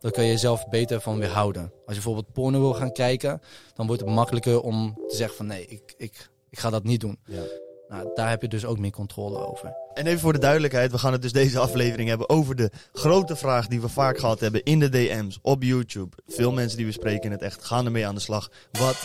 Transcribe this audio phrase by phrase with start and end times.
[0.00, 1.62] Dan kan je jezelf beter van weerhouden.
[1.62, 3.40] Als je bijvoorbeeld porno wil gaan kijken,
[3.74, 7.00] dan wordt het makkelijker om te zeggen van nee, ik, ik, ik ga dat niet
[7.00, 7.18] doen.
[7.24, 7.42] Ja.
[7.88, 9.74] Nou, daar heb je dus ook meer controle over.
[9.94, 13.36] En even voor de duidelijkheid, we gaan het dus deze aflevering hebben over de grote
[13.36, 16.16] vraag die we vaak gehad hebben in de DM's, op YouTube.
[16.26, 18.50] Veel mensen die we spreken in het echt gaan ermee aan de slag.
[18.72, 19.04] Wat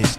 [0.00, 0.16] is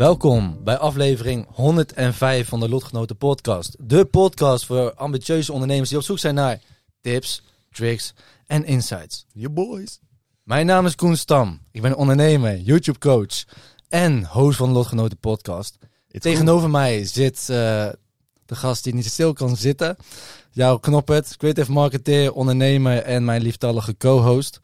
[0.00, 3.76] Welkom bij aflevering 105 van de Lotgenoten Podcast.
[3.78, 6.60] De podcast voor ambitieuze ondernemers die op zoek zijn naar
[7.00, 8.14] tips, tricks
[8.46, 9.26] en insights.
[9.32, 10.00] je boys?
[10.42, 11.60] Mijn naam is Koen Stam.
[11.72, 13.44] Ik ben ondernemer, YouTube coach
[13.88, 15.78] en host van de Lotgenoten Podcast.
[16.10, 17.46] It's Tegenover mij zit eh,
[18.46, 19.96] de gast die niet stil kan zitten.
[20.50, 24.60] Jouw Knoppert, creative marketeer, ondernemer en mijn lieftallige co-host.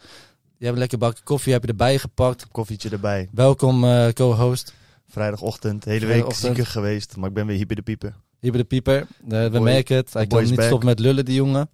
[0.59, 2.47] Je hebt een lekker bakje koffie heb je erbij gepakt.
[2.53, 3.29] Koffietje erbij.
[3.33, 4.75] Welkom eh, co-host.
[5.09, 8.15] Vrijdagochtend, hele week zieker geweest, maar ik ben weer hier bij de piepen.
[8.41, 9.01] Hier bij de pieper.
[9.01, 10.13] Eh, we Boy- merken het.
[10.13, 10.65] Hij kan niet back.
[10.65, 11.71] stoppen met lullen, die jongen.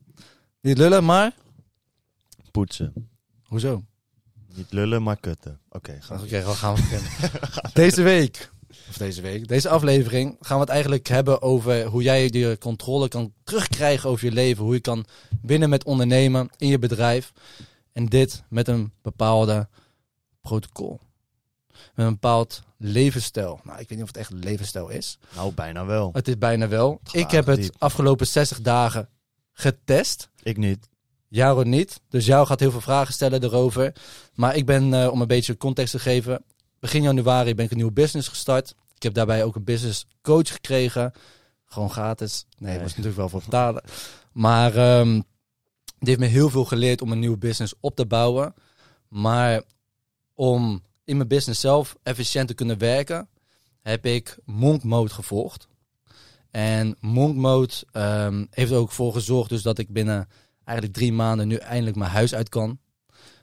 [0.61, 1.33] Niet lullen, maar...
[2.51, 3.11] Poetsen.
[3.43, 3.85] Hoezo?
[4.55, 5.61] Niet lullen, maar kutten.
[5.69, 6.15] Oké, ga.
[6.15, 7.11] Oké, we gaan beginnen.
[7.75, 8.51] deze week,
[8.89, 13.09] of deze week, deze aflevering gaan we het eigenlijk hebben over hoe jij je controle
[13.09, 14.65] kan terugkrijgen over je leven.
[14.65, 15.05] Hoe je kan
[15.43, 17.33] winnen met ondernemen in je bedrijf.
[17.93, 19.69] En dit met een bepaalde
[20.41, 21.01] protocol.
[21.95, 23.61] Met een bepaald levensstijl.
[23.63, 25.19] Nou, ik weet niet of het echt een levensstijl is.
[25.35, 26.11] Nou, bijna wel.
[26.13, 27.01] Het is bijna wel.
[27.13, 27.75] Ik heb het diep.
[27.79, 29.09] afgelopen 60 dagen
[29.53, 30.29] getest.
[30.43, 30.89] Ik niet.
[31.29, 32.01] Jaro niet.
[32.09, 33.93] Dus jou gaat heel veel vragen stellen erover.
[34.35, 36.45] Maar ik ben, eh, om een beetje context te geven,
[36.81, 38.75] begin januari ben ik een nieuwe business gestart.
[38.95, 41.13] Ik heb daarbij ook een business coach gekregen.
[41.65, 42.47] Gewoon gratis.
[42.59, 42.79] Nee, Nee.
[42.83, 43.83] was natuurlijk wel voor betalen.
[44.33, 45.21] Maar ehm
[45.99, 48.55] die heeft me heel veel geleerd om een nieuwe business op te bouwen.
[49.09, 49.63] Maar
[50.35, 50.83] om
[51.13, 53.29] in mijn business zelf efficiënt te kunnen werken,
[53.81, 55.69] heb ik Monk Mode gevolgd.
[56.51, 60.29] En Monk Mode ehm, heeft er ook voor gezorgd dus dat ik binnen
[60.65, 62.79] eigenlijk drie maanden nu eindelijk mijn huis uit kan.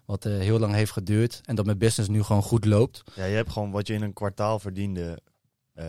[0.05, 1.41] Wat eh, heel lang heeft geduurd.
[1.45, 3.03] En dat mijn business nu gewoon goed loopt.
[3.15, 5.19] Ja, je hebt gewoon wat je in een kwartaal verdiende,
[5.73, 5.85] eh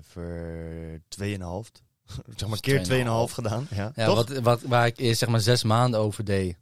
[0.00, 1.26] voor 2,5.
[2.36, 2.86] zeg maar keer
[3.28, 3.66] 2,5 2,5 gedaan.
[3.70, 4.14] Ja, Ja, toch?
[4.14, 6.56] wat, wat, waar ik eerst zeg maar zes maanden over deed.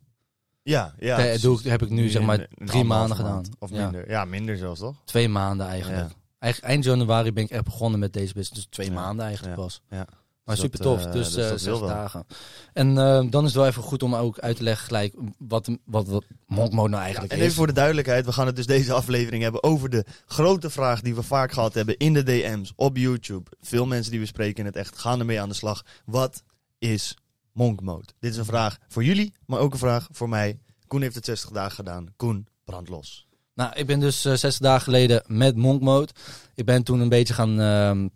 [0.66, 1.38] Ja, ja.
[1.38, 3.32] Doe ik- heb ik nu zeg maar drie maanden gedaan.
[3.32, 3.49] maand.
[3.59, 4.10] Of minder.
[4.10, 4.94] Ja, minder zelfs toch?
[5.04, 6.09] Twee maanden eigenlijk.
[6.09, 6.15] Ja.
[6.38, 8.50] Eigenlijk eind januari ben ik echt begonnen met deze business.
[8.62, 8.93] Dus twee Ja.
[8.93, 9.81] maanden eigenlijk pas.
[9.91, 10.06] Ja.
[10.44, 11.06] Maar Dus super dat, tof.
[11.06, 12.26] eh, dus dus eh, zes dagen.
[12.72, 15.69] En eh, dan is het wel even goed om ook uit te leggen gelijk wat,
[15.84, 17.44] wat, wat Monk Mode nou eigenlijk En is.
[17.44, 21.00] even voor de duidelijkheid, we gaan het dus deze aflevering hebben over de grote vraag
[21.00, 23.50] die we vaak gehad hebben in de DM's, op YouTube.
[23.60, 25.82] Veel mensen die we spreken in het echt gaan ermee aan de slag.
[26.05, 26.43] Wat
[26.78, 27.16] is
[27.56, 28.06] Monk Mode?
[28.19, 30.59] Dit is een vraag voor jullie, maar ook een vraag voor mij.
[30.87, 32.06] Koen heeft het 60 dagen gedaan.
[32.17, 33.27] Koen, brand los.
[33.55, 36.12] Nou, ik ben dus eh, 60 dagen geleden met Monk Mode.
[36.55, 38.09] Ik ben toen een beetje gaan ehm,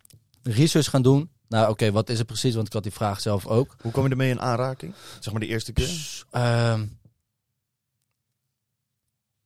[0.42, 1.30] research gaan doen.
[1.48, 2.54] Nou, oké, wat is het precies?
[2.54, 3.76] Want ik had die vraag zelf ook.
[3.80, 4.94] Hoe kom je ermee in aanraking?
[5.20, 6.24] Zeg maar de eerste keer.
[6.30, 6.86] Ehm,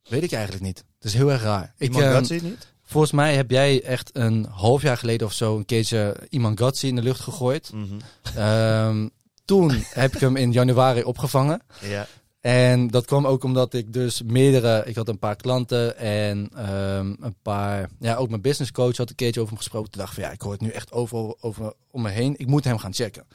[0.03, 0.77] weet ik eigenlijk niet.
[0.77, 1.73] Het is heel erg raar.
[1.77, 2.73] Ik, Iemand ehm, gaat het niet?
[2.83, 6.87] volgens mij heb jij echt een half jaar geleden of zo een keertje iemand Gatsi
[6.87, 7.71] in de lucht gegooid.
[7.73, 7.99] Mhm.
[8.35, 9.07] Ehm,
[9.45, 11.61] toen heb ik hem in januari opgevangen.
[11.81, 12.07] Ja.
[12.41, 17.13] En dat kwam ook omdat ik dus meerdere, ik had een paar klanten en ehm,
[17.19, 19.91] een paar, ja, ook mijn business coach had een keertje over hem gesproken.
[19.91, 22.33] Toen dacht ik van ja, ik hoor het nu echt over, over om me heen.
[22.37, 23.25] Ik moet hem gaan checken.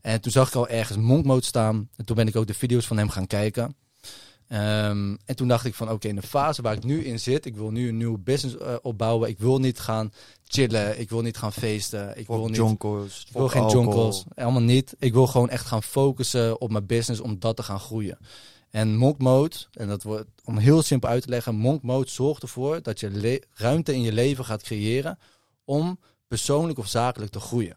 [0.00, 1.88] En toen zag ik al ergens Monk Mode staan.
[1.96, 3.76] En toen ben ik ook de video's van hem gaan kijken.
[4.50, 7.44] Ehm, en toen dacht ik van oké, in de fase waar ik nu in zit,
[7.44, 9.28] ik wil nu een nieuwe business eh, opbouwen.
[9.28, 10.12] Ik wil niet gaan
[10.44, 13.24] chillen, ik wil niet gaan feesten, ik wil niet jonkels.
[13.28, 14.94] ik wil geen jonkels, helemaal niet.
[14.98, 18.18] Ik wil gewoon echt gaan focussen op mijn business om dat te gaan groeien.
[18.70, 22.42] En Monk Mode, en dat wordt om heel simpel uit te leggen, Monk Mode zorgt
[22.42, 25.18] ervoor dat je ruimte in je leven gaat creëren
[25.64, 25.98] om
[26.28, 27.76] persoonlijk of zakelijk te groeien.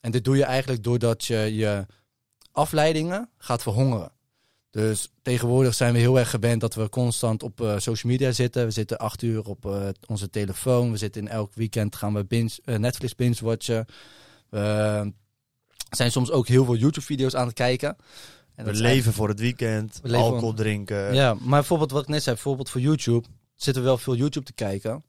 [0.00, 1.86] En dit doe je eigenlijk doordat je je
[2.52, 4.12] afleidingen gaat verhongeren.
[4.70, 8.64] Dus tegenwoordig zijn we heel erg gewend dat we constant op eh, social media zitten.
[8.64, 10.90] We zitten acht uur op eh, onze telefoon.
[10.90, 13.86] We zitten in elk weekend gaan we binge, eh, Netflix binge-watchen.
[14.48, 15.12] We
[15.90, 17.96] zijn soms ook heel veel YouTube-video's aan het kijken.
[18.54, 21.14] En We leven voor het weekend, We alcohol drinken.
[21.14, 24.46] ja, maar bijvoorbeeld wat ik net zei, bijvoorbeeld voor YouTube zitten we wel veel YouTube
[24.46, 25.04] te kijken.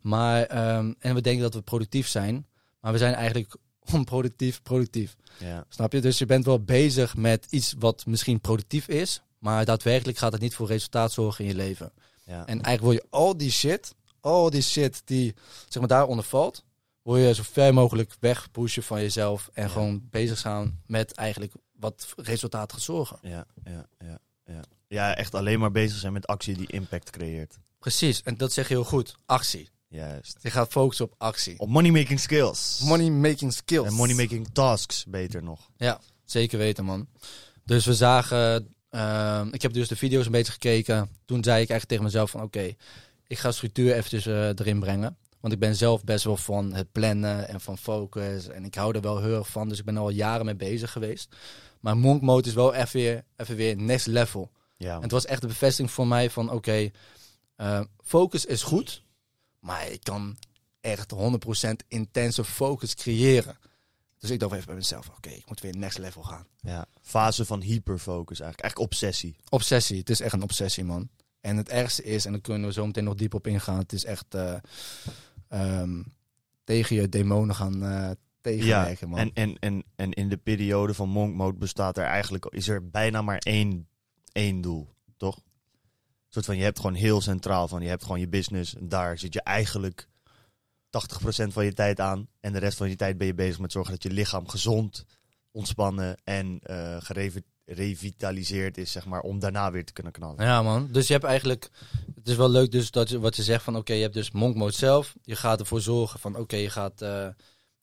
[0.00, 2.46] Maar, ehm, en we denken dat we productief zijn.
[2.80, 3.56] Maar we zijn eigenlijk
[3.94, 5.16] onproductief productief.
[5.38, 5.64] Ja.
[5.68, 6.00] Snap je?
[6.00, 10.40] Dus je bent wel bezig met iets wat misschien productief is, maar daadwerkelijk gaat het
[10.40, 11.92] niet voor resultaat zorgen in je leven.
[12.24, 12.46] Ja.
[12.46, 15.34] En eigenlijk wil je al die shit, al die shit die
[15.68, 16.64] zeg maar daaronder valt,
[17.02, 19.68] wil je zo ver mogelijk wegpushen van jezelf en Ja.
[19.68, 23.18] gewoon bezig gaan met eigenlijk wat resultaat gaat zorgen.
[23.22, 24.60] Ja, ja, ja, ja.
[24.88, 27.58] Ja, echt alleen maar bezig zijn met actie die impact creëert.
[27.78, 29.14] Precies, en dat zeg je heel goed.
[29.26, 29.68] Actie.
[29.88, 30.38] Juist.
[30.40, 31.58] Je gaat focussen op actie.
[31.58, 32.80] Op money making skills.
[32.84, 33.86] Money making skills.
[33.86, 35.70] En money making tasks, beter nog.
[35.76, 37.08] Ja, zeker weten, man.
[37.64, 41.08] Dus we zagen, ehm, ik heb dus de video's een beetje gekeken.
[41.24, 42.74] Toen zei ik eigenlijk tegen mezelf van, oké,
[43.26, 45.16] ik ga structuur eventjes eh, erin brengen.
[45.40, 48.48] Want ik ben zelf best wel van het plannen en van focus.
[48.48, 50.56] En ik hou er wel heel erg van, dus ik ben er al jaren mee
[50.56, 51.36] bezig geweest.
[51.80, 54.50] Maar Monk Mode is wel even weer, even weer next level.
[54.76, 56.90] Ja, En het was echt de bevestiging voor mij van, oké,
[57.56, 59.02] eh, focus is goed.
[59.66, 60.36] Maar ik kan
[60.80, 63.58] echt 100% intense focus creëren.
[64.18, 66.46] Dus ik dacht even bij mezelf, oké, ik moet weer next level gaan.
[66.60, 66.86] ja.
[67.02, 68.60] Fase van hyperfocus eigenlijk.
[68.60, 69.36] Eigenlijk obsessie.
[69.48, 71.08] Obsessie, het is echt een obsessie, man.
[71.40, 73.92] En het ergste is, en daar kunnen we zo meteen nog diep op ingaan, het
[73.92, 74.54] is echt eh,
[75.48, 76.02] ehm,
[76.64, 78.10] tegen je demonen gaan eh
[78.40, 79.18] tegenwerken, man.
[79.18, 82.90] En, en, en, en in de periode van monk mode bestaat er eigenlijk, is er
[82.90, 83.88] bijna maar één,
[84.32, 84.95] één doel,
[86.42, 88.74] soort van, je hebt gewoon heel centraal van, je hebt gewoon je business.
[88.74, 90.08] En daar zit je eigenlijk
[91.46, 92.28] 80% van je tijd aan.
[92.40, 95.04] En de rest van je tijd ben je bezig met zorgen dat je lichaam gezond,
[95.50, 96.96] ontspannen en eh
[97.64, 100.44] gerevitaliseerd is, zeg maar, om daarna weer te kunnen knallen.
[100.44, 100.88] Ja, man.
[100.92, 101.70] Dus je hebt eigenlijk.
[102.14, 104.30] Het is wel leuk, dus dat je, wat je zegt van oké, je hebt dus
[104.30, 105.14] monk mode zelf.
[105.22, 107.02] Je gaat ervoor zorgen van oké, je gaat.
[107.02, 107.28] eh,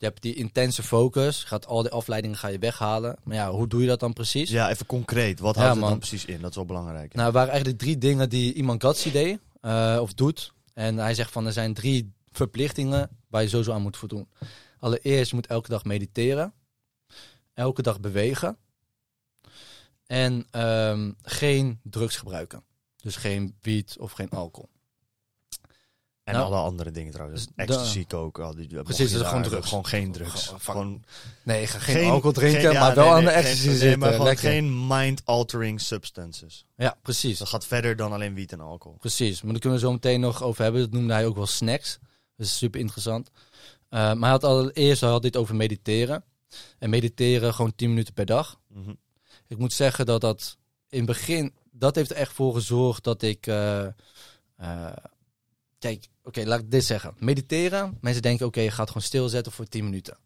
[0.03, 1.43] je hebt die intense focus.
[1.43, 3.15] Gaat al die afleidingen ga je weghalen.
[3.23, 4.49] Maar ja, hoe doe je dat dan precies?
[4.49, 5.39] Ja, even concreet.
[5.39, 5.89] Wat Ja, houdt het man.
[5.89, 6.41] dan precies in?
[6.41, 7.13] Dat is wel belangrijk.
[7.13, 10.53] Nou, waren eigenlijk drie dingen die iemand Gatsi deed eh, of doet.
[10.73, 14.27] En hij zegt van er zijn drie verplichtingen waar je sowieso aan moet voldoen.
[14.79, 16.53] Allereerst, je moet elke dag mediteren.
[17.53, 18.57] Elke dag bewegen.
[20.05, 22.63] En ehm, geen drugs gebruiken.
[23.01, 24.69] Dus geen wiet of geen alcohol.
[26.23, 27.45] En Nou, alle andere dingen trouwens.
[27.45, 28.43] dus Ecstasy, koken.
[28.43, 29.67] Al die, Precies, je dat is gewoon drugs.
[29.69, 30.45] Gewoon geen drugs.
[30.45, 31.03] Gewoon- Gewoon
[31.43, 33.77] Nee, ga geen, alcohol drinken, geen- ja, maar wel nee, aan de ecstasy geen, nee,
[33.77, 33.99] zitten.
[33.99, 36.65] maar gewoon geen mind-altering substances.
[36.75, 37.37] Ja, precies.
[37.37, 38.97] Dat gaat verder dan alleen wiet en alcohol.
[38.97, 40.81] Precies, maar daar kunnen we zo meteen nog over hebben.
[40.81, 41.99] Dat noemde hij ook wel snacks.
[42.37, 43.29] Dat is super interessant.
[43.89, 46.23] Eh, maar hij had allereerst hij had dit over mediteren.
[46.79, 48.59] En mediteren gewoon 10 minuten per dag.
[48.67, 48.93] Mhm.
[49.47, 50.57] Ik moet zeggen dat dat
[50.89, 53.47] in het begin, dat heeft er echt voor gezorgd dat ik.
[53.47, 53.85] eh,
[54.57, 54.87] eh,
[55.83, 57.15] kijk, oké, laat ik dit zeggen.
[57.19, 60.17] Mediteren, mensen denken, oké, je gaat gewoon stilzetten voor 10 minuten.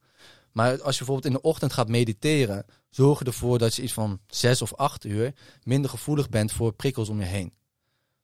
[0.51, 4.19] Maar als je bijvoorbeeld in de ochtend gaat mediteren, zorg ervoor dat je iets van
[4.27, 5.33] 6 of 8 uur
[5.63, 7.53] minder gevoelig bent voor prikkels om je heen.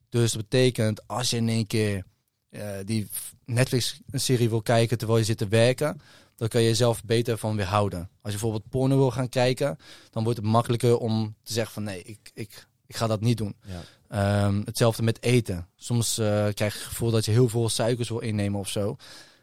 [0.10, 2.04] Dus dat betekent, als je in één keer
[2.50, 3.08] eh, die
[3.46, 6.02] Netflix-serie wil kijken terwijl je zit te werken,
[6.36, 8.00] dan kan je jezelf beter van weerhouden.
[8.00, 9.78] Als je bijvoorbeeld porno wil gaan kijken,
[10.10, 13.38] dan wordt het makkelijker om te zeggen van nee, ik, ik, ik ga dat niet
[13.38, 13.56] doen.
[13.66, 13.82] Ja.
[14.14, 15.68] Ehm, hetzelfde met eten.
[15.76, 18.96] Soms eh, krijg je het gevoel dat je heel veel suikers wil innemen of zo.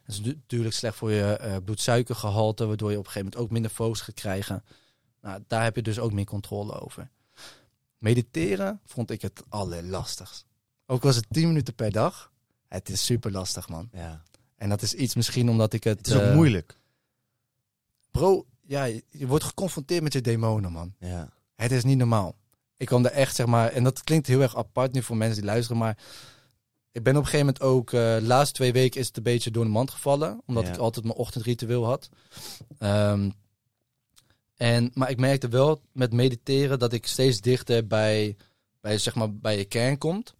[0.06, 3.52] Dat is natuurlijk slecht voor je eh, bloedsuikergehalte, waardoor je op een gegeven moment ook
[3.52, 4.64] minder focus gaat krijgen.
[5.20, 7.10] Nou, daar heb je dus ook meer controle over.
[7.98, 10.46] Mediteren vond ik het allerlastigst.
[10.86, 12.32] Ook was het 10 minuten per dag.
[12.68, 13.88] Het is super lastig, man.
[13.92, 14.22] ja.
[14.56, 15.98] En dat is iets misschien omdat ik het...
[15.98, 16.76] Het is ook eh, moeilijk.
[18.10, 20.94] Bro, ja, je, je wordt geconfronteerd met je demonen, man.
[20.98, 21.32] Ja.
[21.54, 22.36] Het is niet normaal.
[22.80, 25.36] Ik kwam er echt, zeg maar, en dat klinkt heel erg apart nu voor mensen
[25.40, 25.98] die luisteren, maar
[26.92, 29.22] ik ben op een gegeven moment ook, eh, de laatste twee weken is het een
[29.22, 30.72] beetje door de mand gevallen, omdat Ja.
[30.72, 32.08] ik altijd mijn ochtendritueel had.
[32.78, 33.30] Ehm,
[34.56, 38.36] en, maar ik merkte wel met mediteren dat ik steeds dichter bij,
[38.80, 40.34] bij, zeg maar, bij je kern komt.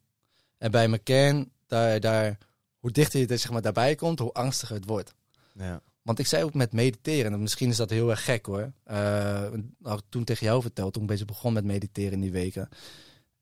[0.58, 2.38] En bij mijn kern, daar, daar,
[2.78, 5.14] hoe dichter je er, zeg maar, daarbij komt, hoe angstiger het wordt.
[5.52, 5.82] Ja.
[6.02, 8.72] Want ik zei ook met mediteren, en misschien is dat heel erg gek hoor.
[8.84, 9.48] Eh
[9.82, 12.32] had ik toen tegen jou verteld, toen ik een beetje begon met mediteren in die
[12.32, 12.68] weken.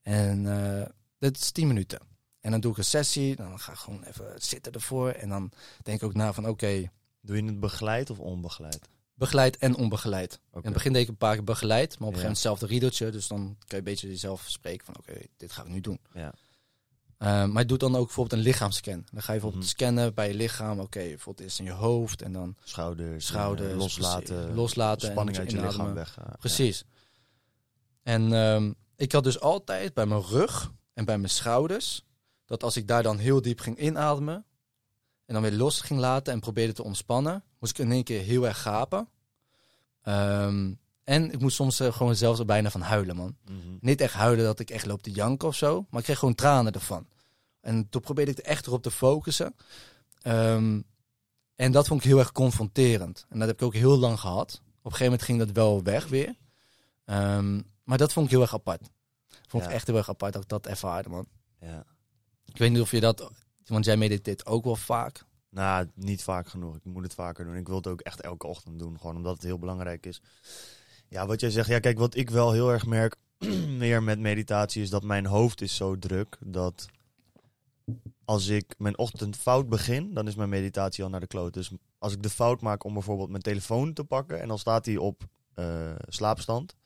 [0.03, 0.47] En
[0.81, 0.87] eh
[1.19, 1.99] dit is 10 minuten.
[2.41, 5.11] En dan doe ik een sessie, dan ga ik gewoon even zitten ervoor.
[5.11, 5.50] En dan
[5.83, 8.88] denk ik ook na van oké, Doe je het begeleid of onbegeleid?
[9.15, 10.33] begeleid en onbegeleid.
[10.49, 10.59] Oké.
[10.59, 12.27] In het begin deed ik een paar keer begeleid, maar op een Ja.
[12.29, 13.11] gegeven moment hetzelfde riedeltje.
[13.11, 15.99] Dus dan kan je een beetje jezelf spreken van oké, dit gaan we nu doen.
[16.12, 16.33] Ja.
[17.18, 19.04] Eh, maar je doet dan ook bijvoorbeeld een lichaamscan.
[19.12, 19.72] Dan ga je bijvoorbeeld Mhm.
[19.72, 20.80] scannen bij je lichaam.
[20.80, 23.26] Oké, bijvoorbeeld eerst in je hoofd en dan Schouders.
[23.26, 23.72] schouders.
[23.72, 24.37] eh, loslaten.
[24.37, 25.10] precies, loslaten.
[25.10, 25.87] Spanning uit je inademen.
[25.87, 26.16] lichaam weg.
[26.16, 26.37] ja.
[26.38, 26.84] Precies.
[28.02, 32.04] En ehm, ik had dus altijd bij mijn rug en bij mijn schouders,
[32.46, 34.44] dat als ik daar dan heel diep ging inademen
[35.26, 38.22] en dan weer los ging laten en probeerde te ontspannen, moest ik in één keer
[38.22, 39.08] heel erg gapen.
[40.02, 40.72] Ehm,
[41.09, 43.37] en ik moest soms eh, gewoon zelfs er bijna van huilen, man.
[43.45, 43.57] Mhm.
[43.81, 46.35] Niet echt huilen dat ik echt loop te janken of zo, maar ik kreeg gewoon
[46.35, 47.07] tranen ervan.
[47.61, 49.55] En toen probeerde ik er echt erop te focussen.
[50.23, 50.81] Ehm,
[51.55, 53.27] En dat vond ik heel erg confronterend.
[53.29, 54.53] En dat heb ik ook heel lang gehad.
[54.55, 56.35] Op een gegeven moment ging dat wel weg weer.
[57.05, 58.88] Ehm, maar dat vond ik heel erg apart.
[59.47, 59.75] Vond ik Ja.
[59.75, 61.27] echt heel erg apart dat ik dat ervaarde, man.
[61.61, 61.85] Ja.
[62.45, 63.31] Ik weet niet of je dat...
[63.67, 65.25] Want jij mediteert ook wel vaak.
[65.50, 66.77] Nou, niet vaak genoeg.
[66.77, 67.55] Ik moet het vaker doen.
[67.57, 68.99] Ik wil het ook echt elke ochtend doen.
[69.00, 70.23] Gewoon omdat het heel belangrijk is.
[71.09, 71.69] Ja, wat jij zegt.
[71.69, 73.17] Ja, kijk, wat ik wel heel erg merk
[73.83, 76.87] meer met meditatie is dat mijn hoofd is zo druk dat
[78.25, 81.55] als ik mijn ochtend fout begin, dan is mijn meditatie al naar de kloot.
[81.55, 84.87] Dus als ik de fout maak om bijvoorbeeld mijn telefoon te pakken en dan staat
[84.87, 85.23] hij op
[85.55, 86.77] eh, slaapstand.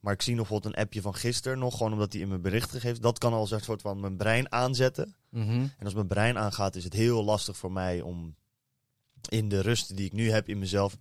[0.00, 2.40] Maar ik zie nog bijvoorbeeld een appje van gisteren nog, gewoon omdat hij in mijn
[2.40, 3.02] berichten geeft.
[3.02, 5.14] Dat kan al zo'n soort van mijn brein aanzetten.
[5.28, 5.50] Mhm.
[5.50, 8.34] En als mijn brein aangaat, is het heel lastig voor mij om
[9.28, 10.96] in de rust die ik nu heb in mezelf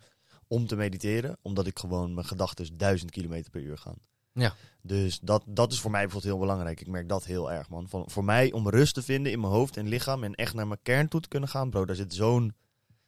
[0.50, 1.38] om te mediteren.
[1.42, 3.98] Omdat ik gewoon mijn gedachten duizend kilometer per uur gaan.
[4.34, 4.54] Ja.
[4.82, 6.82] Dus dat, dat is voor mij bijvoorbeeld heel belangrijk.
[6.82, 7.88] Ik merk dat heel erg, man.
[7.90, 10.68] Van, voor mij om rust te vinden in mijn hoofd en lichaam en echt naar
[10.68, 11.86] mijn kern toe te kunnen gaan, bro.
[11.86, 12.54] Daar zit zo'n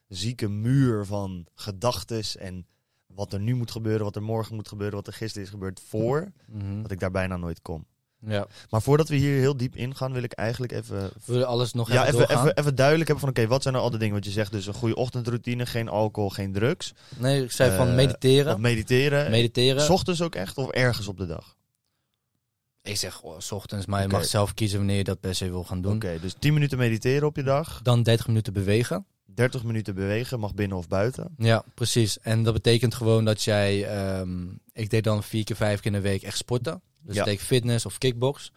[0.07, 2.65] zieke muur van gedachtes en
[3.05, 5.79] wat er nu moet gebeuren, wat er morgen moet gebeuren, wat er gisteren is gebeurd
[5.87, 6.81] voor, Mhm.
[6.81, 7.85] dat ik daar bijna nooit kom.
[8.27, 8.47] Ja.
[8.69, 11.91] Maar voordat we hier heel diep ingaan, wil ik eigenlijk even Wil je alles nog
[11.91, 14.15] ja, even even, even, even duidelijk hebben van oké, wat zijn nou al de dingen
[14.15, 14.51] wat je zegt?
[14.51, 16.93] Dus een goede ochtendroutine, geen alcohol, geen drugs.
[17.17, 18.53] Nee, ik zei van Eh, mediteren.
[18.53, 19.31] Of mediteren.
[19.31, 19.81] mediteren.
[19.81, 21.55] S ochtends ook echt of ergens op de dag?
[22.83, 25.49] Ik zeg oh, s ochtends, maar je mag zelf kiezen wanneer je dat per se
[25.49, 25.95] wil gaan doen.
[25.95, 27.79] Oké, dus 10 minuten mediteren op je dag.
[27.83, 29.05] Dan 30 minuten bewegen.
[29.33, 31.33] 30 minuten bewegen, mag binnen of buiten.
[31.37, 32.19] Ja, precies.
[32.19, 33.85] En dat betekent gewoon dat jij...
[33.87, 36.81] ehm, ik deed dan vier keer, vijf keer in de week echt sporten.
[37.01, 37.23] Dus Ja.
[37.23, 38.51] deed ik fitness of kickbox.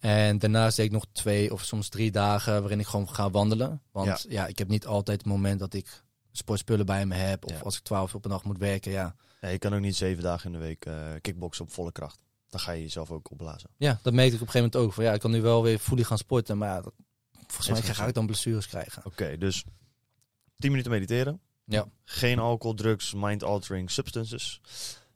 [0.00, 3.82] En daarnaast deed ik nog twee of soms drie dagen waarin ik gewoon ga wandelen.
[3.92, 6.02] Want ja, ik heb niet altijd het moment dat ik
[6.32, 7.44] sportspullen bij me heb.
[7.44, 7.58] Of Ja.
[7.58, 9.14] als ik twaalf uur op een dag moet werken, ja.
[9.40, 12.18] Ja, je kan ook niet zeven dagen in de week eh kickboksen op volle kracht.
[12.48, 13.70] Dan ga je jezelf ook opblazen.
[13.76, 14.92] Ja, dat merkte ik op een gegeven moment ook.
[14.94, 16.92] Van, ja, ik kan nu wel weer fully gaan sporten, maar ja, dat,
[17.46, 19.02] volgens mij ga ik dan blessures krijgen.
[19.06, 19.64] Oké, dus
[20.62, 21.40] 10 minuten mediteren.
[21.64, 21.86] Ja.
[22.04, 24.60] Geen alcohol, drugs, mind-altering substances.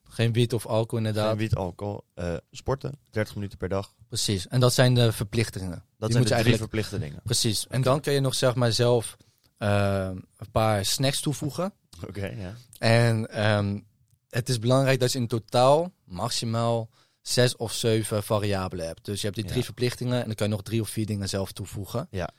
[0.05, 1.29] Geen wiet of alcohol inderdaad.
[1.29, 2.05] Geen wiet, alcohol.
[2.15, 3.95] eh, sporten, 30 minuten per dag.
[4.09, 4.49] Precies.
[4.49, 5.71] En dat zijn de verplichtingen.
[5.71, 7.21] Dat Die zijn de drie eigenlijk verplichte dingen.
[7.25, 7.67] Precies.
[7.67, 9.17] En dan kun je nog zeg maar zelf
[9.59, 11.73] eh, een paar snacks toevoegen.
[12.09, 12.55] Oké, ja.
[12.79, 13.81] En ehm,
[14.29, 16.89] het is belangrijk dat je in totaal maximaal
[17.23, 19.05] zes of zeven variabelen hebt.
[19.05, 19.65] Dus je hebt die drie Ja.
[19.65, 22.07] verplichtingen en dan kan je nog drie of vier dingen zelf toevoegen.
[22.11, 22.31] Ja.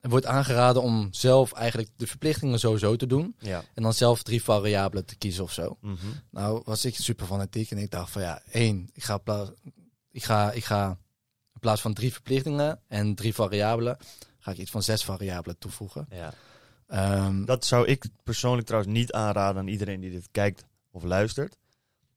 [0.00, 3.34] Er wordt aangeraden om zelf eigenlijk de verplichtingen sowieso te doen.
[3.38, 3.64] Ja.
[3.74, 5.76] En dan zelf drie variabelen te kiezen of zo.
[5.80, 5.96] Mhm.
[6.30, 9.20] Nou was ik super fanatiek en ik dacht van ja, één, ik ga,
[10.10, 10.88] ik ga, ik ga
[11.54, 13.96] in plaats van drie verplichtingen en drie variabelen,
[14.38, 16.06] ga ik iets van zes variabelen toevoegen.
[16.10, 16.32] ja.
[16.86, 21.56] Ehm, Dat zou ik persoonlijk trouwens niet aanraden aan iedereen die dit kijkt of luistert.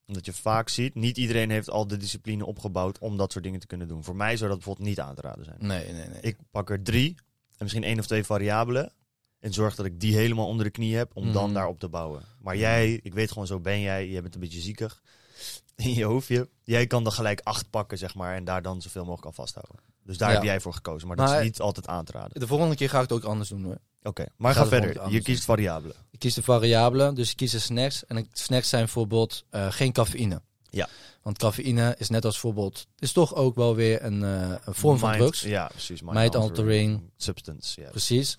[0.07, 3.59] Omdat je vaak ziet, niet iedereen heeft al de discipline opgebouwd om dat soort dingen
[3.59, 4.03] te kunnen doen.
[4.03, 5.57] Voor mij zou dat bijvoorbeeld niet aan te raden zijn.
[5.59, 6.21] nee, nee, nee.
[6.21, 7.15] Ik pak er drie
[7.61, 8.93] misschien één of twee variabelen.
[9.39, 11.53] En zorg dat ik die helemaal onder de knie heb om dan Mhm.
[11.53, 12.21] daarop te bouwen.
[12.39, 15.01] Maar jij, ik weet gewoon zo ben jij, je bent een beetje ziekig
[15.75, 16.49] in je hoofdje.
[16.63, 19.75] Jij kan dan gelijk acht pakken, zeg maar, en daar dan zoveel mogelijk aan vasthouden.
[20.03, 20.35] Dus daar Ja.
[20.35, 21.07] heb jij voor gekozen.
[21.07, 22.39] Maar dat is niet altijd aan te raden.
[22.39, 23.77] De volgende keer ga ik het ook anders doen hoor.
[24.03, 25.09] Oké, maar Ga verder.
[25.09, 25.95] Je kiest variabelen.
[26.11, 28.05] Ik kies de variabelen, dus ik kies de snacks.
[28.05, 30.41] En snacks zijn bijvoorbeeld eh, geen cafeïne.
[30.71, 30.87] Ja.
[31.21, 34.97] Want cafeïne is net als bijvoorbeeld, is toch ook wel weer een, eh, een vorm
[34.97, 35.41] van Mind- drugs.
[35.41, 36.01] Ja, precies.
[36.01, 37.11] Mind altering.
[37.17, 37.89] Substance, ja.
[37.89, 38.37] Precies.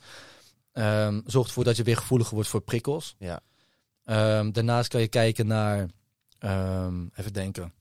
[0.73, 3.15] Ehm, zorgt ervoor dat je weer gevoeliger wordt voor prikkels.
[3.19, 3.41] Ja.
[4.05, 5.89] Ehm, daarnaast kan je kijken naar,
[6.39, 7.73] ehm, even denken.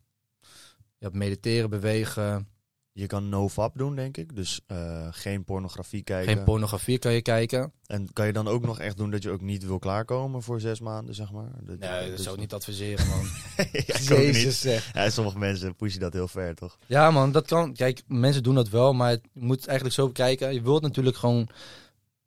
[0.97, 2.47] Je hebt mediteren, bewegen,
[2.93, 4.35] Je kan no-fap doen, denk ik.
[4.35, 6.35] Dus eh, geen pornografie kijken.
[6.35, 7.71] geen pornografie kan je kijken.
[7.85, 10.59] en kan je dan ook nog echt doen dat je ook niet wil klaarkomen voor
[10.59, 11.49] zes maanden, zeg maar?
[11.61, 13.19] Dat Nee, dat dus- zou ik niet adviseren, man.
[13.71, 14.07] ja, niet.
[14.07, 14.93] Jezus zeg.
[14.93, 16.77] Ja, sommige mensen pushen dat heel ver, toch?
[16.85, 17.73] Ja, man, dat kan.
[17.73, 20.53] Kijk, mensen doen dat wel, maar je moet eigenlijk zo bekijken.
[20.53, 21.49] Je wilt natuurlijk gewoon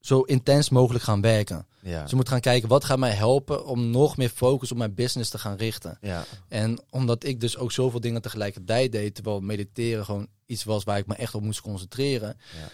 [0.04, 1.66] zo intens mogelijk gaan werken.
[1.80, 2.00] Ja.
[2.00, 4.94] Dus je moet gaan kijken, wat gaat mij helpen om nog meer focus op mijn
[4.94, 5.98] business te gaan richten.
[6.00, 6.24] ja.
[6.48, 10.98] En omdat ik dus ook zoveel dingen tegelijkertijd deed, terwijl mediteren gewoon iets was waar
[10.98, 12.68] ik me echt op moest concentreren, Ja.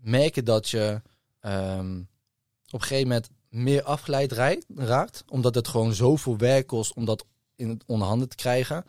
[0.00, 1.02] merk je dat je
[1.40, 1.98] ehm,
[2.66, 4.32] op een gegeven moment meer afgeleid
[4.74, 7.24] raakt, omdat het gewoon zoveel werk kost om dat
[7.56, 8.84] in het onderhanden te krijgen,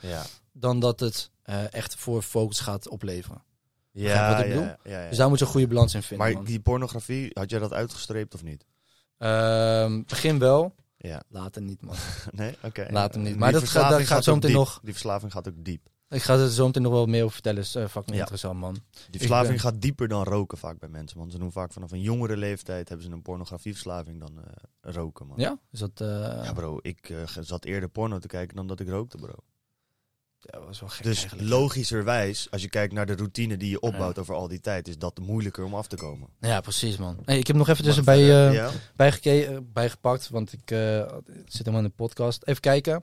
[0.54, 3.44] dan dat het eh, echt voor focus gaat opleveren.
[3.92, 4.64] Ja, wat ik ja, bedoel?
[4.84, 5.08] ja, ja.
[5.10, 6.26] Dus daar moet je een goede balans in vinden.
[6.28, 6.46] Maar man.
[6.46, 8.66] die pornografie, had jij dat uitgestreept of niet?
[9.18, 11.24] Ehm, begin wel, Ja.
[11.30, 11.96] later niet, man.
[12.32, 12.56] Nee?
[12.64, 12.88] Oké.
[12.90, 13.28] Later niet.
[13.30, 15.90] Die Maar dat gaat- dat gaat zo meteen nog- Die verslaving gaat ook diep.
[16.10, 17.60] Ik ga er zo meteen nog wel meer over vertellen.
[17.62, 18.74] Is uh, fucking interessant, man.
[19.10, 21.18] Die verslaving ben- gaat dieper dan roken vaak bij mensen.
[21.18, 25.28] Want ze doen vaak vanaf een jongere leeftijd hebben ze een pornografieverslaving dan eh, roken,
[25.28, 25.40] man.
[25.40, 25.60] Ja?
[25.72, 26.02] Is dat...
[26.02, 26.08] eh,
[26.44, 29.34] Ja, bro, ik zat eerder porno te kijken dan dat ik rookte, bro.
[30.44, 31.50] Ja, dat was wel gek Dus eigenlijk.
[31.50, 34.98] logischerwijs, als je kijkt naar de routine die je opbouwt over al die tijd, is
[34.98, 36.28] dat moeilijker om af te komen.
[36.40, 37.18] Ja, precies man.
[37.26, 37.84] Hey, ik heb nog even
[38.54, 38.70] ja?
[38.96, 40.78] bijgeke- eh, bijgepakt, want ik eh,
[41.46, 42.42] zit helemaal in de podcast.
[42.46, 43.02] Even kijken.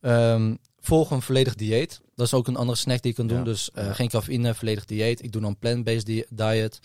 [0.00, 2.00] Ehm, volg een volledig dieet.
[2.14, 3.38] Dat is ook een andere snack die je kan doen.
[3.38, 3.44] Ja.
[3.44, 5.22] Dus eh, geen cafeïne, volledig dieet.
[5.22, 6.80] Ik doe dan plant-based di- diet.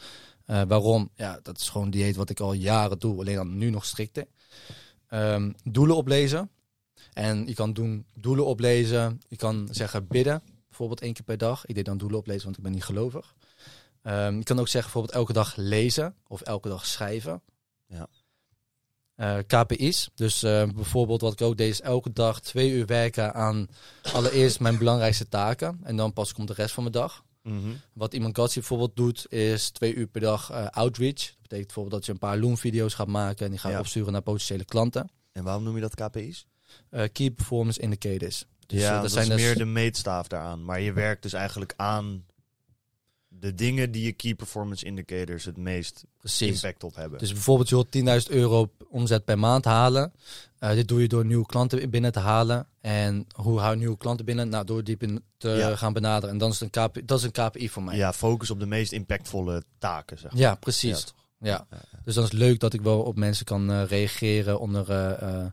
[0.46, 1.10] Eh, waarom?
[1.16, 3.20] Ja, dat is gewoon een dieet wat ik al jaren doe.
[3.20, 4.26] Alleen dan nu nog strikter.
[5.08, 6.50] Ehm, doelen oplezen.
[7.14, 9.22] En je kan doen doelen oplezen.
[9.28, 10.42] Je kan zeggen bidden.
[10.68, 11.66] Bijvoorbeeld één keer per dag.
[11.66, 13.36] Ik deed dan doelen oplezen, want ik ben niet gelovig.
[14.02, 16.16] Ehm, je kan ook zeggen bijvoorbeeld elke dag lezen.
[16.28, 17.42] Of elke dag schrijven.
[17.88, 18.08] Ja.
[19.16, 20.10] Eh, KPI's.
[20.16, 23.68] Dus eh, bijvoorbeeld wat ik ook deed is elke dag twee uur werken aan
[24.14, 25.80] allereerst mijn belangrijkste taken.
[25.84, 27.24] En dan pas komt de rest van mijn dag.
[27.44, 27.70] Mhm.
[27.94, 31.14] Wat iemand Katsi bijvoorbeeld doet is twee uur per dag eh, outreach.
[31.16, 33.80] Dat betekent bijvoorbeeld dat je een paar Loom-video's gaat maken en die gaat Ja.
[33.80, 35.10] opsturen naar potentiële klanten.
[35.32, 36.46] En waarom noem je dat KPI's?
[36.90, 38.46] Eh, key Performance Indicators.
[38.68, 40.66] Dus, eh, ja, dat dat, zijn is dus- meer de meetstaaf daaraan.
[40.66, 42.26] Maar je werkt dus eigenlijk aan
[43.28, 46.56] de dingen die je key performance indicators het meest Precies.
[46.56, 47.20] impact op hebben.
[47.20, 50.14] Dus bijvoorbeeld je wilt 10.000 euro omzet per maand halen.
[50.60, 52.68] Eh, dit doe je door nieuwe klanten binnen te halen.
[52.82, 54.50] En hoe hou je nieuwe klanten binnen?
[54.50, 55.76] Nou, door die binnen te Ja.
[55.76, 56.30] gaan benaderen.
[56.30, 57.96] En dan is het een KPI, dat is een KPI voor mij.
[57.98, 60.40] ja, focus op de meest impactvolle taken, zeg maar.
[60.42, 61.14] Ja, precies.
[61.40, 61.68] Ja,
[62.04, 65.22] dus dan is het leuk dat ik wel op mensen kan eh, reageren onder eh
[65.22, 65.46] eh,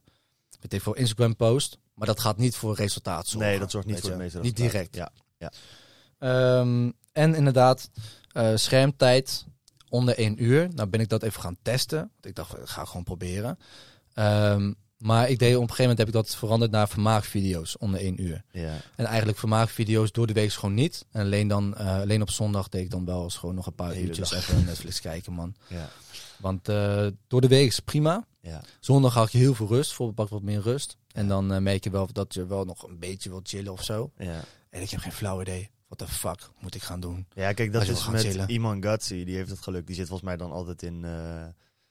[0.60, 1.78] weet ik veel, Instagram post.
[1.94, 3.50] Maar dat gaat niet voor resultaat zorgen.
[3.50, 4.94] Nee, dat zorgt niet voor de meeste Niet direct.
[4.94, 5.52] Ja.
[6.18, 7.90] Ehm, en inderdaad,
[8.32, 9.46] eh, schermtijd
[9.88, 10.68] onder één uur.
[10.74, 12.10] Nou ben ik dat even gaan testen.
[12.20, 13.58] Ik dacht, ik ga gewoon proberen.
[14.14, 18.00] Ehm, maar ik deed op een gegeven moment heb ik dat veranderd naar vermaakvideo's onder
[18.00, 18.44] één uur.
[18.50, 18.76] Ja.
[18.96, 21.04] En eigenlijk vermaakvideo's door de week gewoon niet.
[21.10, 23.74] En alleen, dan, eh, alleen op zondag deed ik dan wel eens gewoon nog een
[23.74, 24.38] paar uurtjes dag.
[24.38, 25.54] even Netflix kijken, man.
[25.66, 25.88] Ja.
[26.36, 28.26] Want eh, door de week is het prima.
[28.48, 28.60] Ja.
[28.80, 30.96] Zondag had je heel veel rust, bijvoorbeeld pak wat meer rust.
[31.12, 33.84] En dan eh, merk je wel dat je wel nog een beetje wil chillen of
[33.84, 34.10] zo.
[34.18, 34.40] Ja.
[34.70, 35.70] En ik heb geen flauw idee.
[35.88, 37.26] Wat de fuck moet ik gaan doen?
[37.34, 38.48] ja, kijk, dat is met chillen.
[38.48, 39.24] Iman Gatsi.
[39.24, 39.86] Die heeft het geluk.
[39.86, 41.04] Die zit volgens mij dan altijd in...
[41.04, 41.44] eh,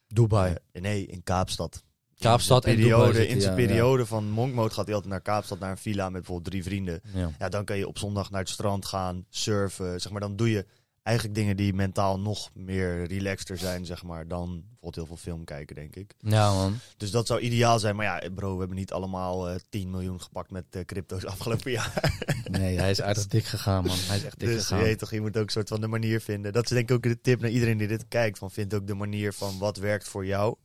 [0.08, 0.56] Dubai.
[0.72, 1.84] eh, nee, in Kaapstad.
[2.20, 5.60] Kaapstad in en periode, in zijn ja, periode van Monkmode gaat hij altijd naar Kaapstad,
[5.60, 7.02] naar een villa met bijvoorbeeld drie vrienden.
[7.14, 7.32] ja.
[7.40, 10.02] Ja, dan kan je op zondag naar het strand gaan, surfen.
[10.02, 10.66] Zeg maar, dan doe je
[11.08, 15.44] eigenlijk dingen die mentaal nog meer relaxter zijn, zeg maar, dan bijvoorbeeld heel veel film
[15.44, 16.14] kijken, denk ik.
[16.20, 16.80] ja, man.
[16.98, 17.96] Dus dat zou ideaal zijn.
[17.96, 21.72] Maar ja, bro, we hebben niet allemaal eh 10 miljoen gepakt met eh, crypto's afgelopen
[21.72, 22.24] jaar.
[22.52, 23.98] Nee, hij is aardig dik gegaan, man.
[23.98, 24.84] Hij is echt dik Dus je gegaan.
[24.84, 26.54] weet toch, je moet ook een soort van de manier vinden.
[26.54, 28.38] Dat is denk ik ook de tip naar iedereen die dit kijkt.
[28.38, 30.56] Van vind ook de manier van wat werkt voor jou.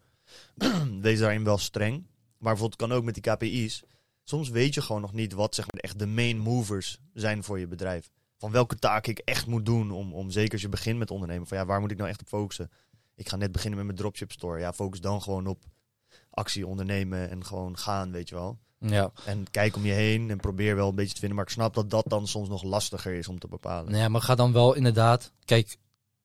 [1.00, 2.07] Wees daarin wel streng.
[2.38, 3.83] Maar bijvoorbeeld kan ook met die KPI's.
[4.24, 7.59] Soms weet je gewoon nog niet wat zeg maar, echt de main movers zijn voor
[7.59, 8.11] je bedrijf.
[8.42, 11.46] Van welke taken ik echt moet doen om, om zeker als je begint met ondernemen.
[11.46, 12.70] Van ja, waar moet ik nou echt op focussen?
[13.14, 14.59] Ik ga net beginnen met mijn dropship store.
[14.59, 15.64] Ja, focus dan gewoon op
[16.31, 18.59] actie ondernemen en gewoon gaan, weet je wel.
[18.78, 19.12] Ja.
[19.24, 21.37] En kijk om je heen en probeer wel een beetje te vinden.
[21.37, 23.92] Maar ik snap dat dat dan soms nog lastiger is om te bepalen.
[23.92, 25.33] Nee, maar ga dan wel inderdaad...
[25.44, 25.76] Kijk,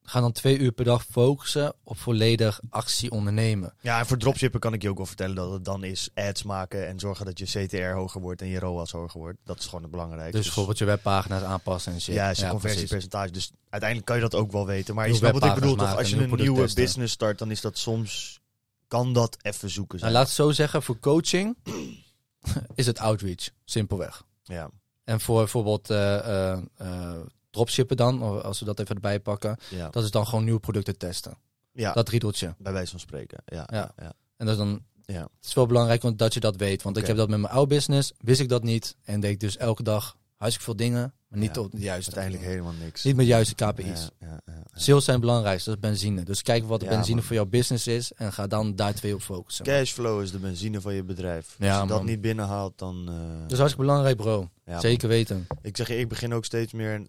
[0.08, 3.74] ga dan twee uur per dag focussen op volledig actie ondernemen.
[3.80, 6.42] Ja, en voor dropshippen kan ik je ook wel vertellen dat het dan is ads
[6.42, 9.38] maken en zorgen dat je CTR hoger wordt en je ROAS hoger wordt.
[9.44, 10.36] Dat is gewoon het belangrijkste.
[10.36, 12.14] Dus bijvoorbeeld je webpagina's aanpassen en shit.
[12.14, 13.30] ja, is je conversiepercentage.
[13.32, 14.94] Dus uiteindelijk kan je dat ook wel weten.
[14.94, 15.96] Maar je snapt wat ik bedoel toch?
[15.96, 16.82] Als je een nieuw nieuwe testen.
[16.82, 18.40] business start, dan is dat soms...
[18.88, 20.12] Kan dat even zoeken Nou, zijn.
[20.12, 21.56] laat het zo zeggen, voor coaching
[22.74, 24.24] is het outreach, simpelweg.
[24.42, 24.70] Ja,
[25.04, 27.16] En voor bijvoorbeeld eh, eh, eh,
[27.50, 29.88] dropshippen dan, of als we dat even erbij pakken, ja.
[29.90, 31.36] dat is dan gewoon nieuwe producten testen.
[31.72, 32.54] ja Dat riedeltje.
[32.58, 33.38] bij wijze van spreken.
[33.44, 33.92] Ja, Ja.
[33.98, 34.12] ja.
[34.36, 35.20] En dat is dan, Ja.
[35.22, 36.82] het is wel belangrijk want dat je dat weet.
[36.82, 38.96] Want ik heb dat met mijn oude business, wist ik dat niet.
[39.04, 42.52] En deed ik dus elke dag hartstikke veel dingen, maar niet op de juiste Uiteindelijk
[42.52, 43.04] helemaal niks.
[43.04, 43.84] Niet met juiste KPI's.
[43.86, 44.62] Ja, ja, ja, ja.
[44.80, 46.22] Sales zijn belangrijk, dat is benzine.
[46.22, 47.24] Dus kijk wat de benzine man.
[47.24, 49.64] voor jouw business is en ga dan daar twee op focussen.
[49.64, 51.56] Cashflow is de benzine van je bedrijf.
[51.58, 52.06] Ja, Als je dat man.
[52.06, 53.08] niet binnenhaalt, dan...
[53.08, 54.48] eh, Dat is hartstikke belangrijk, bro.
[54.78, 55.46] Zeker weten.
[55.62, 57.02] Ik zeg je, ik begin ook steeds meer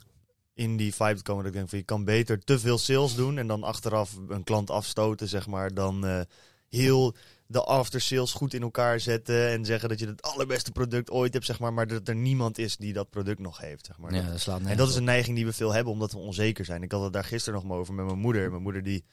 [0.59, 1.43] in die vibe te komen.
[1.43, 4.43] Dat ik denk van je kan beter te veel sales doen en dan achteraf een
[4.43, 5.73] klant afstoten, zeg maar.
[5.73, 6.21] Dan eh,
[6.69, 7.15] heel
[7.47, 11.33] de after sales goed in elkaar zetten en zeggen dat je het allerbeste product ooit
[11.33, 11.73] hebt, zeg maar.
[11.73, 14.13] Maar dat er niemand is die dat product nog heeft, zeg maar.
[14.13, 16.65] Ja, dat slaat en dat is een neiging die we veel hebben, omdat we onzeker
[16.65, 16.83] zijn.
[16.83, 18.49] Ik had het daar gisteren nog maar over met mijn moeder.
[18.49, 19.03] Mijn moeder die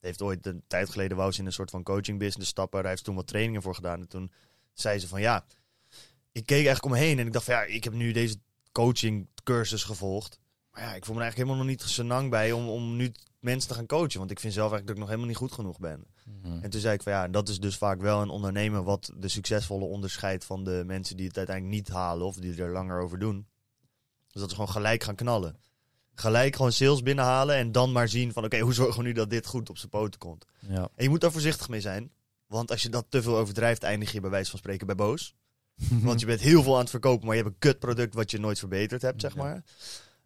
[0.00, 2.78] heeft ooit een tijd geleden wou ze in een soort van coaching business stappen.
[2.78, 4.00] Daar heeft ze toen wat trainingen voor gedaan.
[4.00, 4.30] En toen
[4.72, 5.44] zei ze van ja,
[6.32, 8.36] ik keek eigenlijk omheen en ik dacht van ja, ik heb nu deze
[8.72, 10.38] coaching cursus gevolgd.
[10.76, 13.68] Maar ja, ik voel me eigenlijk helemaal nog niet senang bij om, om nu mensen
[13.68, 14.18] te gaan coachen.
[14.18, 16.06] Want ik vind zelf eigenlijk dat ik nog helemaal niet goed genoeg ben.
[16.24, 16.62] Mhm.
[16.62, 19.28] En toen zei ik van ja, dat is dus vaak wel een ondernemer wat de
[19.28, 23.18] succesvolle onderscheidt van de mensen die het uiteindelijk niet halen of die er langer over
[23.18, 23.46] doen.
[24.26, 25.56] Dus dat is gewoon gelijk gaan knallen.
[26.14, 29.30] Gelijk gewoon sales binnenhalen en dan maar zien van oké, hoe zorgen we nu dat
[29.30, 30.44] dit goed op zijn poten komt.
[30.68, 30.88] Ja.
[30.94, 32.12] En je moet daar voorzichtig mee zijn.
[32.46, 35.34] Want als je dat te veel overdrijft, eindig je bij wijze van spreken bij boos.
[36.02, 38.30] Want je bent heel veel aan het verkopen, maar je hebt een kut product wat
[38.30, 39.62] je nooit verbeterd hebt, zeg Ja.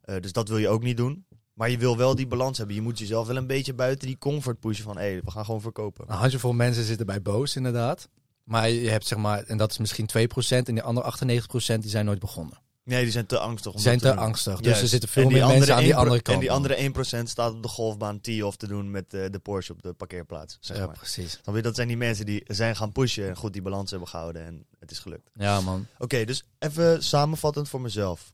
[0.03, 1.25] Eh, dus dat wil je ook niet doen.
[1.53, 2.77] Maar je wil wel die balans hebben.
[2.77, 4.99] Je moet jezelf wel een beetje buiten die comfort pushen van...
[4.99, 6.05] hé, we gaan gewoon verkopen.
[6.09, 8.09] Een handjevol mensen zitten bij boos, inderdaad.
[8.45, 11.91] Maar je hebt zeg maar, en dat is misschien 2%, en die andere 98% die
[11.91, 12.59] zijn nooit begonnen.
[12.85, 13.73] Nee, die zijn te angstig.
[13.73, 14.57] om zijn te angstig.
[14.57, 14.83] Dus Juist.
[14.83, 16.37] er zitten veel meer mensen aan die 1% andere kant.
[16.37, 19.73] En die andere 1% staat op de golfbaan tee-off te doen met eh, de Porsche
[19.73, 20.97] op de parkeerplaats, zeg Ja, maar.
[20.97, 21.39] precies.
[21.43, 21.63] Snap je?
[21.63, 24.67] Dat zijn die mensen die zijn gaan pushen en goed die balans hebben gehouden en
[24.79, 25.31] het is gelukt.
[25.35, 25.87] Ja, man.
[25.99, 28.33] Oké, dus even samenvattend voor mezelf.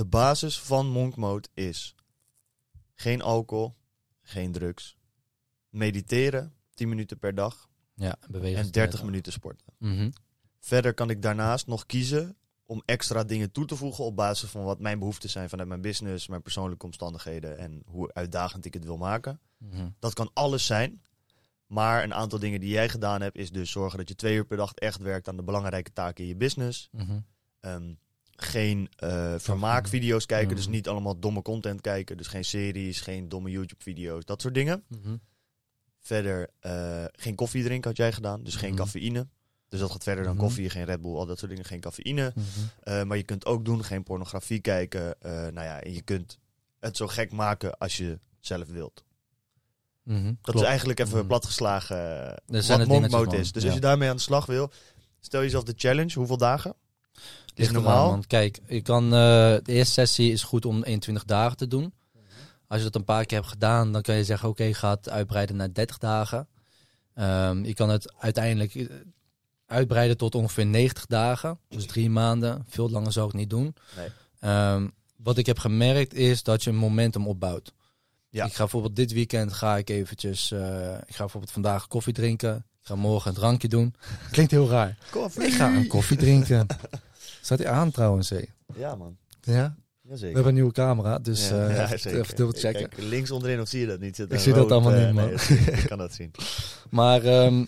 [0.00, 1.94] De basis van Monk Mode is
[2.94, 3.76] geen alcohol,
[4.22, 4.96] geen drugs,
[5.68, 9.66] mediteren 10 minuten per dag Ja, en 30 minuten sporten.
[9.78, 10.10] Mhm.
[10.58, 14.64] Verder kan ik daarnaast nog kiezen om extra dingen toe te voegen op basis van
[14.64, 18.84] wat mijn behoeften zijn vanuit mijn business, mijn persoonlijke omstandigheden en hoe uitdagend ik het
[18.84, 19.40] wil maken.
[19.58, 19.88] Mhm.
[19.98, 21.02] Dat kan alles zijn.
[21.66, 24.46] Maar een aantal dingen die jij gedaan hebt, is dus zorgen dat je twee uur
[24.46, 26.88] per dag echt werkt aan de belangrijke taken in je business.
[26.92, 27.20] Mhm.
[27.60, 27.92] Ehm,
[28.44, 32.16] geen eh, vermaakvideo's kijken, dus niet allemaal domme content kijken.
[32.16, 34.82] Dus geen series, geen domme YouTube-video's, dat soort dingen.
[34.88, 35.16] Mhm.
[36.00, 38.78] Verder eh, geen koffie drinken had jij gedaan, dus geen Mhm.
[38.82, 39.26] cafeïne.
[39.68, 40.42] Dus dat gaat verder dan Mhm.
[40.44, 42.32] koffie, geen Red Bull, al dat soort dingen, geen cafeïne.
[42.82, 45.14] Eh, maar je kunt ook doen, geen pornografie kijken.
[45.22, 46.38] Nou ja, en je kunt
[46.80, 49.04] het zo gek maken als je zelf wilt.
[50.04, 50.60] Dat Klopt.
[50.60, 53.52] is eigenlijk even platgeslagen wat monk mode is.
[53.52, 53.68] Dus ja.
[53.68, 54.70] als je daarmee aan de slag wil,
[55.20, 56.14] stel jezelf de challenge.
[56.14, 56.74] Hoeveel dagen?
[57.54, 58.10] Is eraan, normaal?
[58.10, 58.26] man.
[58.26, 61.92] Kijk, je kan, eh, de eerste sessie is goed om 21 dagen te doen.
[62.66, 65.08] Als je dat een paar keer hebt gedaan, dan kan je zeggen, oké, ga het
[65.08, 66.48] uitbreiden naar 30 dagen.
[67.14, 68.86] Ehm, je kan het uiteindelijk eh,
[69.66, 71.58] uitbreiden tot ongeveer 90 dagen.
[71.68, 72.64] Dus drie maanden.
[72.68, 73.74] Veel langer zou ik niet doen.
[73.96, 74.08] Nee.
[74.40, 77.72] Ehm, wat ik heb gemerkt is dat je een momentum opbouwt.
[78.28, 78.44] Ja.
[78.44, 82.66] Ik ga bijvoorbeeld dit weekend ga ik eventjes, eh, ik ga bijvoorbeeld vandaag koffie drinken.
[82.80, 83.94] Ik ga morgen een drankje doen.
[84.30, 84.98] Klinkt heel raar.
[85.10, 85.42] Koffie.
[85.42, 86.66] Ik ga een koffie drinken.
[87.40, 88.40] Staat hij aan trouwens, hé?
[88.74, 89.16] Ja, man.
[89.40, 89.76] Ja?
[90.02, 90.34] We Jazeker.
[90.34, 92.20] hebben een nieuwe camera, dus ja, eh, ja, even, zeker.
[92.20, 92.88] even dubbel checken.
[92.88, 94.16] Kijk, links onderin, of zie je dat niet?
[94.16, 95.24] Zit Ik zie dat allemaal eh, niet, man.
[95.28, 95.86] nee, ik.
[95.86, 96.30] kan dat zien.
[96.90, 97.64] Maar ehm,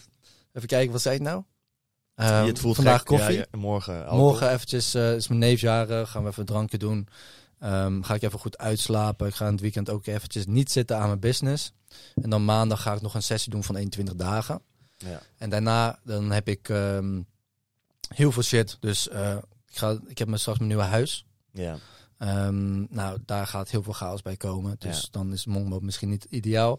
[0.52, 1.42] even kijken, wat zei ik nou?
[2.14, 3.06] Ehm, het voelt vandaag gek.
[3.06, 3.36] koffie.
[3.36, 4.18] Ja, ja, morgen alcohol.
[4.18, 7.08] Morgen eventjes, eh, is mijn neef jarig, gaan we even een drankje doen.
[7.58, 9.26] Ehm, ga ik even goed uitslapen.
[9.26, 11.72] Ik ga in het weekend ook eventjes niet zitten aan mijn business.
[12.22, 14.60] En dan maandag ga ik nog een sessie doen van 21 dagen.
[15.04, 15.20] Ja.
[15.38, 17.20] En daarna dan heb ik ehm,
[18.14, 18.76] heel veel shit.
[18.80, 19.36] Dus eh,
[19.68, 21.24] ik, ga, ik heb me straks mijn nieuwe huis.
[21.52, 21.76] Ja.
[22.18, 24.76] Ehm, nou, daar gaat heel veel chaos bij komen.
[24.78, 25.06] Dus Ja.
[25.10, 26.78] dan is Mongo misschien niet ideaal.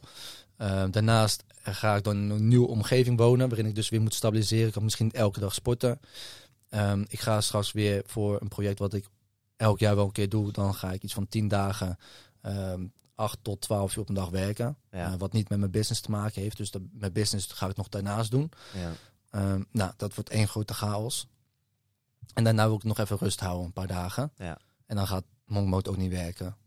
[0.57, 4.13] Ehm, daarnaast ga ik dan in een nieuwe omgeving wonen, waarin ik dus weer moet
[4.13, 4.67] stabiliseren.
[4.67, 5.99] Ik kan misschien elke dag sporten.
[7.07, 9.05] Ik ga straks weer voor een project wat ik
[9.55, 10.51] elk jaar wel een keer doe.
[10.51, 11.97] Dan ga ik iets van 10 dagen,
[13.23, 14.77] 8 tot 12 uur op een dag werken.
[14.91, 15.11] Ja.
[15.11, 16.57] Eh, wat niet met mijn business te maken heeft.
[16.57, 18.51] Dus de, mijn business ga ik nog daarnaast doen.
[18.73, 18.91] ja.
[19.29, 21.27] Ehm, nou, dat wordt één grote chaos.
[22.33, 24.31] En daarna wil ik nog even rust houden, een paar dagen.
[24.37, 24.57] Ja.
[24.85, 26.57] En dan gaat Mode ook niet werken.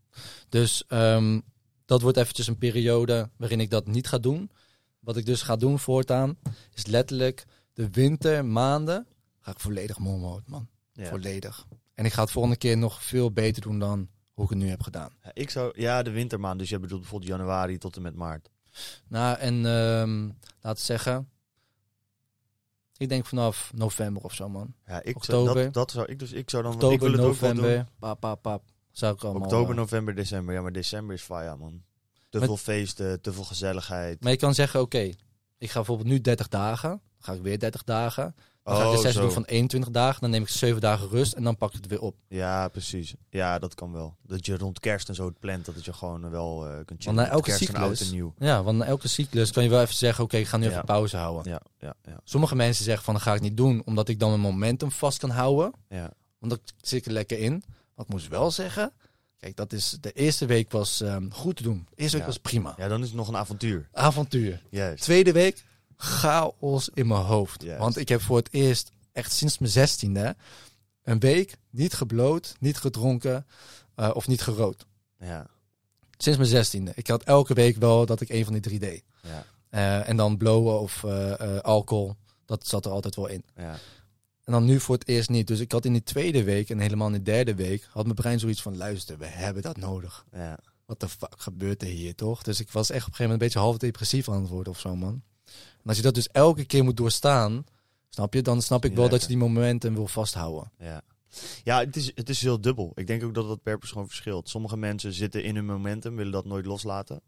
[0.48, 1.40] Dus ehm,
[1.84, 4.50] dat wordt eventjes een periode waarin ik dat niet ga doen.
[4.98, 6.38] Wat ik dus ga doen voortaan,
[6.74, 9.06] is letterlijk de wintermaanden
[9.40, 10.68] ga ik volledig Monk Mode, man.
[10.92, 11.66] Volledig.
[11.94, 14.68] En ik ga het volgende keer nog veel beter doen dan hoe ik het nu
[14.68, 15.12] heb gedaan.
[15.22, 16.58] Ja, ik zou, ja, de wintermaand.
[16.58, 18.50] Dus je bedoelt bijvoorbeeld januari tot en met maart.
[19.08, 21.28] Nou, en ehm laten zeggen,
[22.96, 24.74] ik denk vanaf november of zo, man.
[24.86, 25.52] Ja, ik Oktober.
[25.52, 26.32] Zou, dat, dat zou ik dus.
[26.32, 26.72] Ik zou dan.
[26.72, 27.54] ik Oktober, wil het ook doen.
[27.56, 28.64] november, pap, pap, pap.
[28.90, 29.42] Zou ik allemaal...
[29.42, 30.54] Oktober, eh, november, december.
[30.54, 31.82] Ja, maar december is fire, man.
[32.28, 34.22] Te Maar- veel feesten, te veel gezelligheid.
[34.22, 34.98] Maar je kan zeggen, oké,
[35.58, 36.90] ik ga bijvoorbeeld nu 30 dagen.
[36.90, 38.34] Dan ga ik weer 30 dagen.
[38.66, 39.26] Dan ga ik Oh, de sessie zo.
[39.26, 40.20] doen van 21 dagen.
[40.20, 42.16] Dan neem ik 7 dagen rust en dan pak ik het weer op.
[42.28, 43.14] Ja, precies.
[43.30, 44.16] Ja, dat kan wel.
[44.22, 47.02] Dat je rond kerst en zo het plant, dat het je gewoon wel eh kunt
[47.02, 47.14] chillen.
[47.16, 48.34] na met elke kerst en oud cyclus- en nieuw.
[48.38, 50.70] Ja, want na elke cyclus kan je wel even zeggen, oké, ik ga nu Ja.
[50.70, 51.52] even pauze houden.
[51.52, 54.28] Ja, ja, ja, Sommige mensen zeggen van, dan ga ik niet doen, omdat ik dan
[54.28, 55.72] mijn momentum vast kan houden.
[55.88, 56.10] ja.
[56.38, 57.62] Want dat zit ik er lekker in.
[57.94, 58.92] Wat ik moest wel zeggen,
[59.38, 61.86] kijk, dat is, de eerste week was ehm, goed te doen.
[61.90, 62.32] De eerste week Ja.
[62.32, 62.74] was prima.
[62.76, 63.88] Ja, dan is het nog een avontuur.
[63.92, 64.62] Avontuur.
[64.70, 65.02] Juist.
[65.02, 65.64] Tweede week,
[65.96, 67.64] chaos in mijn hoofd.
[67.78, 70.36] Want ik heb voor het eerst, echt sinds mijn zestiende,
[71.02, 73.46] een week niet gebloot, niet gedronken
[73.94, 74.86] eh, of niet gerookt.
[75.18, 75.46] Ja,
[76.18, 76.92] Sinds mijn zestiende.
[76.94, 79.02] Ik had elke week wel dat ik een van die drie deed.
[79.22, 83.44] ja, Eh, en dan blowen of eh, alcohol, dat zat er altijd wel in.
[83.56, 83.78] ja.
[84.44, 85.46] En dan nu voor het eerst niet.
[85.46, 88.14] Dus ik had in die tweede week en helemaal in de derde week, had mijn
[88.16, 90.24] brein zoiets van, luister, we hebben dat nodig.
[90.32, 90.58] ja.
[90.84, 92.42] Wat de fuck gebeurt er hier, toch?
[92.42, 94.72] Dus ik was echt op een gegeven moment een beetje half depressief aan het worden
[94.72, 95.22] of zo, man.
[95.86, 97.64] En als je dat dus elke keer moet doorstaan,
[98.08, 98.42] snap je?
[98.42, 100.70] Dan snap ik wel dat je die momenten wil vasthouden.
[100.78, 101.02] Ja,
[101.64, 102.92] ja het, is, het is heel dubbel.
[102.94, 104.48] Ik denk ook dat dat per persoon verschilt.
[104.48, 107.20] Sommige mensen zitten in hun momentum, willen dat nooit loslaten.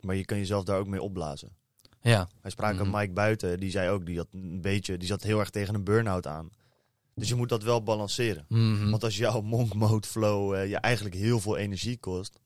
[0.00, 1.56] Maar je kan jezelf daar ook mee opblazen.
[2.02, 2.28] Ja.
[2.40, 2.80] Hij sprak Mhm.
[2.82, 5.74] aan Mike buiten, die zei ook, die, had een beetje, die zat heel erg tegen
[5.74, 6.50] een burn-out aan.
[7.14, 8.44] Dus je moet dat wel balanceren.
[8.48, 8.90] Mhm.
[8.90, 12.38] Want als jouw monk mode flow eh, je eigenlijk heel veel energie kost,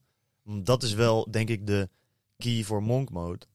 [0.42, 1.88] mm, dat is wel denk ik de
[2.36, 3.46] key voor monk mode.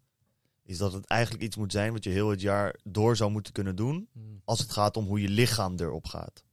[0.66, 3.54] Is dat het eigenlijk iets moet zijn wat je heel het jaar door zou moeten
[3.54, 4.08] kunnen doen.
[4.46, 6.44] Als het gaat om hoe je lichaam erop gaat.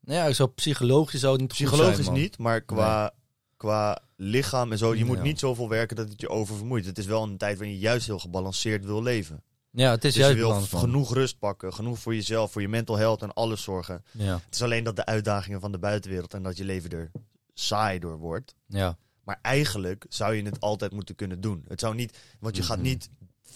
[0.00, 3.14] Nou ja, zo psychologisch zou het niet Psychologisch zijn, niet, maar qua,
[3.56, 4.94] qua lichaam en zo.
[4.94, 5.22] Je moet Ja.
[5.22, 6.84] niet zoveel werken dat het je oververmoeit.
[6.86, 9.42] Het is wel een tijd waarin je juist heel gebalanceerd wil leven.
[9.70, 10.80] Ja, het is Dus je juist wil balans, man.
[10.80, 14.04] genoeg rust pakken, genoeg voor jezelf, voor je mental health en alles zorgen.
[14.10, 17.10] Ja, Het is alleen dat de uitdagingen van de buitenwereld en dat je leven er
[17.54, 18.54] saai door wordt.
[18.66, 18.98] ja.
[19.24, 21.64] Maar eigenlijk zou je het altijd moeten kunnen doen.
[21.68, 22.86] Het zou niet, want je gaat Mhm.
[22.86, 23.10] niet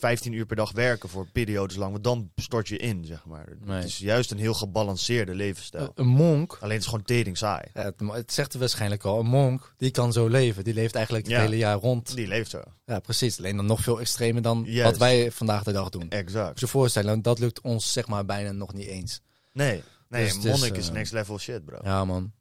[0.04, 3.46] 15 uur per dag werken voor periodes lang, want dan stort je in, zeg maar.
[3.64, 3.76] Nee.
[3.76, 5.92] Het is juist een heel gebalanceerde levensstijl.
[5.94, 7.62] Een monk, Alleen het is gewoon tering saai.
[7.74, 10.64] ja, het, het zegt er waarschijnlijk al, een monk, die kan zo leven.
[10.64, 11.40] Die leeft eigenlijk het Ja.
[11.40, 12.16] hele jaar rond.
[12.16, 12.60] Die leeft zo.
[12.86, 13.38] Ja, precies.
[13.38, 16.02] Alleen dan nog veel extremer dan wat wij vandaag de dag doen.
[16.02, 16.60] Moet Exact.
[16.60, 19.20] je je voorstellen, dat lukt ons zeg maar bijna nog niet eens.
[19.52, 21.78] Nee, nee, Dus monnik is, eh, next level shit, bro.
[21.82, 22.32] Ja, man.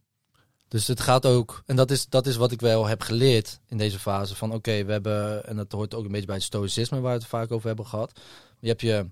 [0.73, 3.77] Dus het gaat ook, en dat is, dat is wat ik wel heb geleerd in
[3.77, 4.35] deze fase.
[4.35, 7.19] Van oké, we hebben, en dat hoort ook een beetje bij het stoïcisme waar we
[7.19, 8.19] het vaak over hebben gehad.
[8.59, 9.05] Je hebt je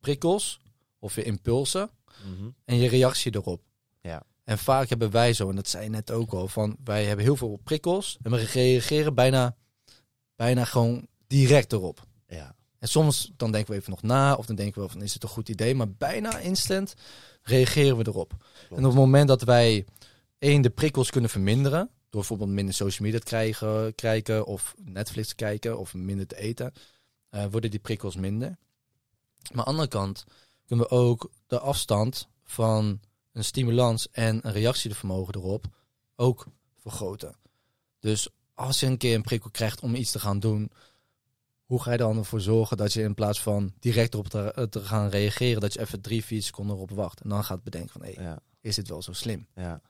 [0.00, 0.60] prikkels
[0.98, 1.90] of je impulsen
[2.24, 2.48] Mhm.
[2.64, 3.60] en je reactie erop.
[4.00, 4.22] Ja.
[4.44, 7.24] En vaak hebben wij zo, en dat zei je net ook al, van wij hebben
[7.24, 9.56] heel veel prikkels en we reageren bijna,
[10.36, 12.06] bijna gewoon direct erop.
[12.28, 12.54] Ja.
[12.78, 15.22] En soms dan denken we even nog na, of dan denken we van is het
[15.22, 16.94] een goed idee, maar bijna instant
[17.42, 18.32] reageren we erop.
[18.70, 19.84] En op het moment dat wij
[20.44, 25.28] één de prikkels kunnen verminderen, door bijvoorbeeld minder social media te krijgen, kijken of Netflix
[25.28, 26.72] te kijken of minder te eten,
[27.30, 28.48] eh, worden die prikkels minder.
[28.48, 28.56] Maar
[29.50, 30.24] aan de andere kant
[30.66, 33.00] kunnen we ook de afstand van
[33.32, 35.66] een stimulans en een reactievermogen erop
[36.16, 37.36] ook vergroten.
[38.00, 40.70] Dus als je een keer een prikkel krijgt om iets te gaan doen,
[41.64, 44.80] hoe ga je dan ervoor zorgen dat je in plaats van direct erop te, te
[44.80, 48.02] gaan reageren, dat je even drie, vier seconden erop wacht en dan gaat bedenken van,
[48.02, 48.38] hé, Ja.
[48.60, 49.46] is dit wel zo slim?
[49.54, 49.80] Ja.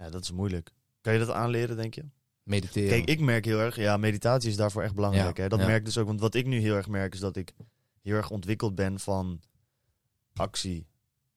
[0.00, 0.70] Ja, dat is moeilijk.
[1.00, 2.04] Kan je dat aanleren, denk je?
[2.42, 2.88] Mediteren.
[2.88, 5.36] Kijk, ik merk heel erg, ja, meditatie is daarvoor echt belangrijk.
[5.36, 5.48] Ja, hè?
[5.48, 5.66] Dat ja.
[5.66, 7.52] merk ik dus ook, want wat ik nu heel erg merk is dat ik
[8.02, 9.40] heel erg ontwikkeld ben van
[10.34, 10.86] actie,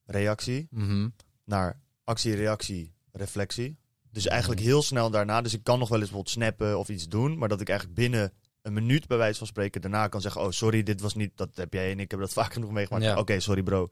[0.06, 1.10] reactie Mhm.
[1.46, 3.78] naar actie, reactie, reflectie.
[4.12, 7.08] Dus eigenlijk heel snel daarna, dus ik kan nog wel eens bijvoorbeeld snappen of iets
[7.08, 10.42] doen, maar dat ik eigenlijk binnen een minuut bij wijze van spreken daarna kan zeggen,
[10.42, 13.04] oh sorry, dit was niet, dat heb jij en ik heb dat vaak genoeg meegemaakt.
[13.04, 13.20] Ja.
[13.20, 13.90] Oké, sorry bro.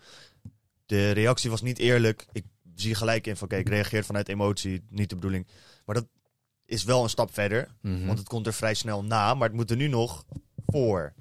[0.85, 2.25] De reactie was niet eerlijk.
[2.31, 2.45] Ik
[2.81, 5.47] zie gelijk in van, oké, ik reageer vanuit emotie, niet de bedoeling.
[5.85, 6.07] Maar dat
[6.65, 7.75] is wel een stap verder.
[7.81, 8.05] Mhm.
[8.05, 10.25] Want het komt er vrij snel na, maar het moet er nu nog
[10.67, 11.13] voor.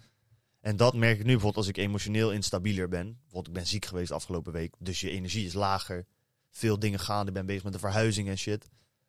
[0.61, 3.05] En dat merk ik nu bijvoorbeeld als ik emotioneel instabieler ben.
[3.21, 6.07] Bijvoorbeeld ik ben ziek geweest afgelopen week, dus je energie is lager.
[6.51, 8.69] Veel dingen gaande, ben bezig met de verhuizing en shit.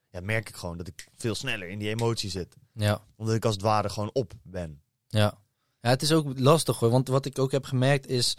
[0.10, 2.56] Ja, merk ik gewoon dat ik veel sneller in die emotie zit.
[2.74, 4.82] Ja, Omdat ik als het ware gewoon op ben.
[5.08, 5.40] ja.
[5.82, 6.90] Ja, het is ook lastig hoor.
[6.90, 8.34] Want wat ik ook heb gemerkt is...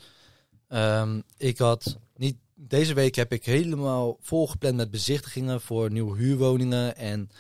[0.68, 2.36] ehm, ik had niet...
[2.68, 6.96] Deze week heb ik helemaal volgepland met bezichtigingen voor nieuwe huurwoningen.
[6.96, 7.30] En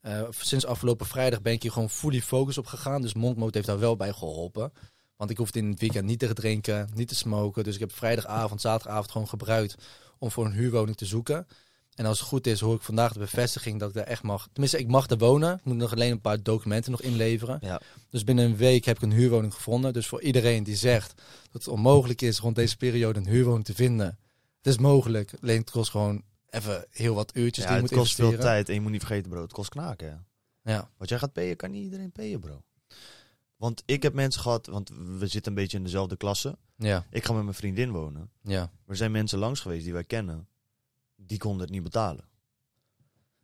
[0.00, 3.02] eh, sinds afgelopen vrijdag ben ik hier gewoon fully focus op gegaan.
[3.02, 4.72] Dus Monkmode heeft daar wel bij geholpen.
[5.16, 7.64] Want ik hoefde in het weekend niet te drinken, niet te smoken.
[7.64, 9.74] Dus ik heb vrijdagavond, zaterdagavond gewoon gebruikt
[10.18, 11.46] om voor een huurwoning te zoeken.
[11.94, 14.48] En als het goed is, hoor ik vandaag de bevestiging dat ik daar echt mag.
[14.52, 15.54] Tenminste, ik mag er wonen.
[15.54, 17.58] Ik moet nog alleen een paar documenten nog inleveren.
[17.60, 17.80] Ja.
[18.10, 19.92] Dus binnen een week heb ik een huurwoning gevonden.
[19.92, 21.14] Dus voor iedereen die zegt
[21.50, 24.18] dat het onmogelijk is rond deze periode een huurwoning te vinden.
[24.62, 25.34] Het is mogelijk.
[25.42, 28.68] Alleen het kost gewoon even heel wat uurtjes Ja, die het moet kost veel tijd
[28.68, 30.10] en je moet niet vergeten bro, het kost knaken.
[30.62, 30.72] hè.
[30.72, 30.90] Ja.
[30.96, 32.62] Wat jij gaat payen, kan niet iedereen payen bro.
[33.56, 36.58] Want ik heb mensen gehad, want we zitten een beetje in dezelfde klasse.
[36.76, 38.30] Ja, Ik ga met mijn vriendin wonen.
[38.42, 38.70] ja.
[38.86, 40.48] Er zijn mensen langs geweest die wij kennen.
[41.16, 42.24] Die konden het niet betalen.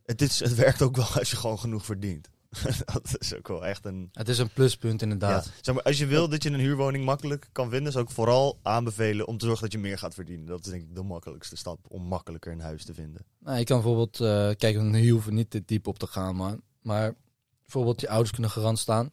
[0.02, 2.28] Het, is, het werkt ook wel als je gewoon genoeg verdient.
[2.92, 4.08] dat is ook wel echt een...
[4.12, 5.44] Het is een pluspunt inderdaad.
[5.44, 5.50] Ja.
[5.60, 7.92] Zeg maar, als je wil dat je een huurwoning makkelijk kan vinden...
[7.92, 10.46] zou ik vooral aanbevelen om te zorgen dat je meer gaat verdienen.
[10.46, 13.24] Dat is denk ik de makkelijkste stap om makkelijker een huis te vinden.
[13.38, 16.60] Nou, je kan bijvoorbeeld, eh kijk, hier hoeven niet te diep op te gaan, man.
[16.82, 17.14] Maar
[17.62, 19.10] bijvoorbeeld je ouders kunnen garant staan.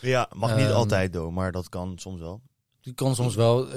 [0.00, 0.74] Ja, mag niet Ehm.
[0.74, 2.40] altijd door, maar dat kan soms wel.
[2.80, 3.68] Die kan soms wel.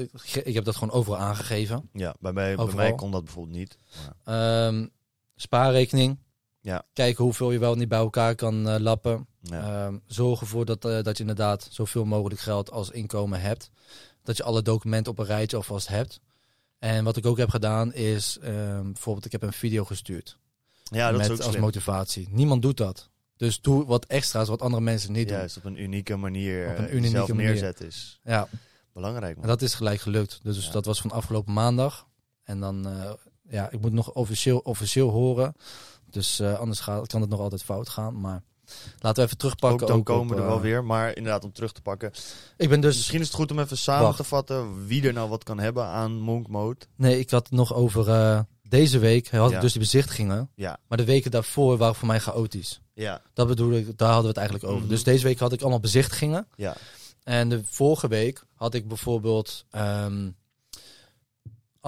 [0.44, 1.90] Ik heb dat gewoon overal aangegeven.
[1.94, 2.82] Ja, bij mij, bij Overal.
[2.86, 3.78] mij kon dat bijvoorbeeld niet.
[4.26, 4.88] Maar, Ehm,
[5.36, 6.18] spaarrekening.
[6.70, 6.84] Ja.
[6.94, 9.28] Kijken hoeveel je wel niet bij elkaar kan eh, lappen.
[9.42, 9.86] ja.
[9.86, 13.70] Ehm, zorg ervoor dat, eh, dat je inderdaad zoveel mogelijk geld als inkomen hebt.
[14.24, 16.20] Dat je alle documenten op een rijtje alvast hebt.
[16.80, 20.38] En wat ik ook heb gedaan is, ehm, bijvoorbeeld ik heb een video gestuurd.
[20.84, 22.28] ja, dat met is ook als motivatie.
[22.32, 23.10] Niemand doet dat.
[23.38, 25.38] Dus doe wat extra's wat andere mensen niet doen.
[25.38, 27.46] Juist, op een unieke manier Op een eh, unieke zelf manier.
[27.46, 28.48] neerzetten is Ja,
[28.94, 29.34] belangrijk.
[29.36, 29.44] Man.
[29.44, 30.40] en dat is gelijk gelukt.
[30.44, 30.72] Dus Ja.
[30.72, 32.08] dat was van afgelopen maandag.
[32.44, 32.88] En dan,
[33.50, 35.54] ja, ik moet nog officieel, officieel horen.
[36.10, 38.20] Dus eh, anders gaat, kan het nog altijd fout gaan.
[38.20, 38.44] Maar
[39.00, 39.82] Laten we even terugpakken.
[39.82, 40.84] Ook dan ook komen we er wel eh, weer.
[40.84, 42.12] Maar inderdaad, om terug te pakken.
[42.58, 42.96] Ik ben dus...
[42.96, 44.18] Misschien is het goed om even samen Wacht.
[44.18, 46.80] te vatten wie er nou wat kan hebben aan Monk Mode.
[46.96, 48.10] Nee, ik had het nog over...
[48.10, 49.56] eh, deze week had Ja.
[49.56, 50.50] ik dus die bezichtigingen.
[50.56, 52.82] Ja, Maar de weken daarvoor waren voor mij chaotisch.
[52.94, 54.80] ja, Dat bedoel ik, daar hadden we het eigenlijk over.
[54.82, 54.90] Mhm.
[54.90, 56.48] Dus deze week had ik allemaal bezichtigingen.
[56.56, 56.76] ja.
[57.24, 60.30] En de vorige week had ik bijvoorbeeld ehm,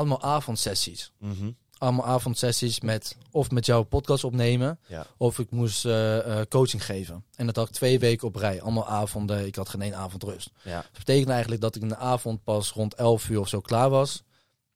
[0.01, 1.11] allemaal avondsessies.
[1.19, 1.51] Mhm.
[1.77, 5.05] Allemaal avondsessies met of met jouw podcast opnemen, Ja.
[5.17, 7.23] of ik moest eh, eh, coaching geven.
[7.35, 8.61] En dat had ik twee weken op rij.
[8.61, 9.45] Allemaal avonden.
[9.45, 10.49] Ik had geen één avond rust.
[10.63, 10.75] Ja.
[10.81, 13.89] Dat betekende eigenlijk dat ik in de avond pas rond 11 uur of zo klaar
[13.89, 14.23] was.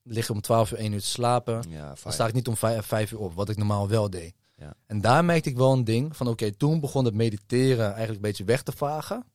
[0.04, 1.64] Lig om 12 uur 1 uur te slapen.
[1.70, 4.34] Ja, Dan sta ik niet om vijf, vijf uur op, wat ik normaal wel deed.
[4.58, 4.74] Ja.
[4.88, 8.22] En daar merkte ik wel een ding van, oké, toen begon het mediteren eigenlijk een
[8.22, 9.26] beetje weg te vagen.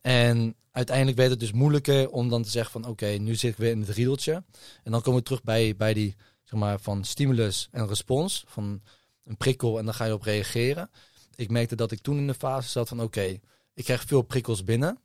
[0.00, 3.56] En uiteindelijk werd het dus moeilijker om dan te zeggen van, oké, nu zit ik
[3.56, 4.44] weer in het riedeltje.
[4.82, 8.82] En dan komen we terug bij, bij die, zeg maar, van stimulus en respons, van
[9.24, 10.90] een prikkel en dan ga je op reageren.
[11.34, 13.38] Ik merkte dat ik toen in de fase zat van, oké,
[13.74, 14.98] ik krijg veel prikkels binnen.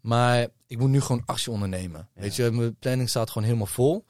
[0.00, 2.08] Maar ik moet nu gewoon actie ondernemen.
[2.14, 2.20] Ja.
[2.20, 4.04] Weet je, mijn planning staat gewoon helemaal vol.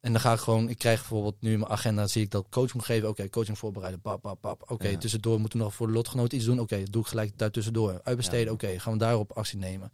[0.00, 2.46] En dan ga ik gewoon, ik krijg bijvoorbeeld nu in mijn agenda, zie ik dat
[2.50, 3.08] coach moet geven.
[3.08, 4.70] Oké, coaching voorbereiden, pap, pap, pap.
[4.70, 4.98] Oké, Ja.
[4.98, 6.60] tussendoor moeten we nog voor de lotgenoot iets doen.
[6.60, 8.00] Oké, doe ik gelijk daar tussendoor.
[8.02, 9.92] Uitbesteden, oké, gaan we daarop actie nemen.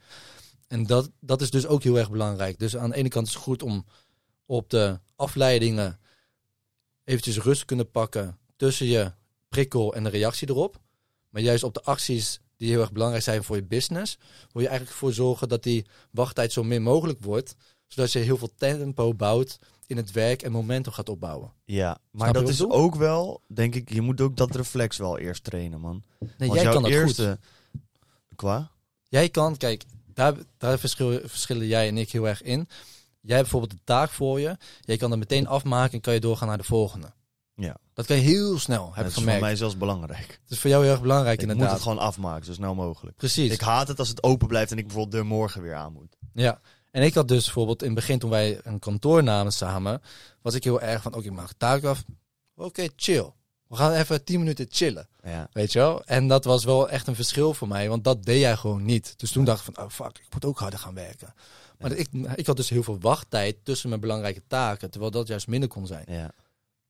[0.68, 2.58] En dat, dat is dus ook heel erg belangrijk.
[2.58, 3.84] Dus aan de ene kant is het goed om
[4.46, 5.98] op de afleidingen
[7.04, 9.12] eventjes rust te kunnen pakken tussen je
[9.48, 10.80] prikkel en de reactie erop.
[11.30, 14.18] Maar juist op de acties die heel erg belangrijk zijn voor je business,
[14.52, 17.54] wil je eigenlijk voor zorgen dat die wachttijd zo min mogelijk wordt.
[17.86, 21.52] Zodat je heel veel tempo bouwt in het werk en momentum gaat opbouwen.
[21.64, 24.96] Ja, maar Snap je dat is ook wel, denk ik, je moet ook dat reflex
[24.96, 26.02] wel eerst trainen, man.
[26.38, 27.36] Nee, Als jij kan dat goed.
[28.36, 28.70] Qua?
[29.08, 32.68] Jij kan, kijk, daar, daar verschillen, verschillen jij en ik heel erg in.
[33.20, 34.56] Jij hebt bijvoorbeeld een taak voor je.
[34.80, 37.12] Jij kan dat meteen afmaken en kan je doorgaan naar de volgende.
[37.56, 37.76] Ja.
[37.94, 39.40] Dat kan je heel snel, heb dat ik is voor gemerkt.
[39.40, 40.40] mij zelfs belangrijk.
[40.42, 41.74] Het is voor jou heel erg belangrijk Ik moet inderdaad.
[41.76, 43.16] het gewoon afmaken, zo snel mogelijk.
[43.16, 43.52] Precies.
[43.52, 46.16] Ik haat het als het open blijft en ik bijvoorbeeld de morgen weer aan moet.
[46.32, 46.60] Ja.
[46.94, 50.02] En ik had dus bijvoorbeeld in het begin toen wij een kantoor namen samen,
[50.42, 52.04] was ik heel erg van, oké, ik maak taak af.
[52.54, 53.32] Oké, chill.
[53.66, 55.08] We gaan even 10 minuten chillen.
[55.22, 55.48] Ja.
[55.52, 56.04] Weet je wel?
[56.04, 59.14] En dat was wel echt een verschil voor mij, want dat deed jij gewoon niet.
[59.16, 61.34] Dus toen dacht ik van, oh fuck, ik moet ook harder gaan werken.
[61.78, 65.46] Maar ik, ik had dus heel veel wachttijd tussen mijn belangrijke taken, terwijl dat juist
[65.46, 66.04] minder kon zijn.
[66.08, 66.30] Ja.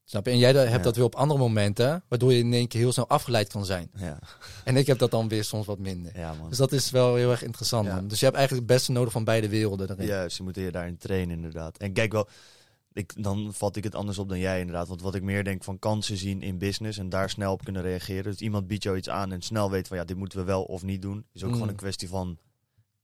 [0.07, 0.31] Snap je?
[0.31, 0.77] En jij hebt Ja.
[0.77, 3.89] dat weer op andere momenten, waardoor je in één keer heel snel afgeleid kan zijn.
[3.95, 4.19] Ja.
[4.63, 6.11] En ik heb dat dan weer soms wat minder.
[6.19, 6.49] ja, man.
[6.49, 7.87] Dus dat is wel heel erg interessant.
[7.87, 8.07] Man.
[8.07, 10.05] Dus je hebt eigenlijk het beste nodig van beide werelden erin.
[10.07, 11.77] Juist, je moet je daarin trainen inderdaad.
[11.77, 12.27] En kijk wel,
[12.93, 14.87] ik, dan vat ik het anders op dan jij inderdaad.
[14.87, 17.81] Want wat ik meer denk van kansen zien in business en daar snel op kunnen
[17.81, 18.23] reageren.
[18.23, 20.63] Dus iemand biedt jou iets aan en snel weet van ja, dit moeten we wel
[20.63, 21.25] of niet doen.
[21.33, 21.53] Is ook Mm.
[21.53, 22.37] gewoon een kwestie van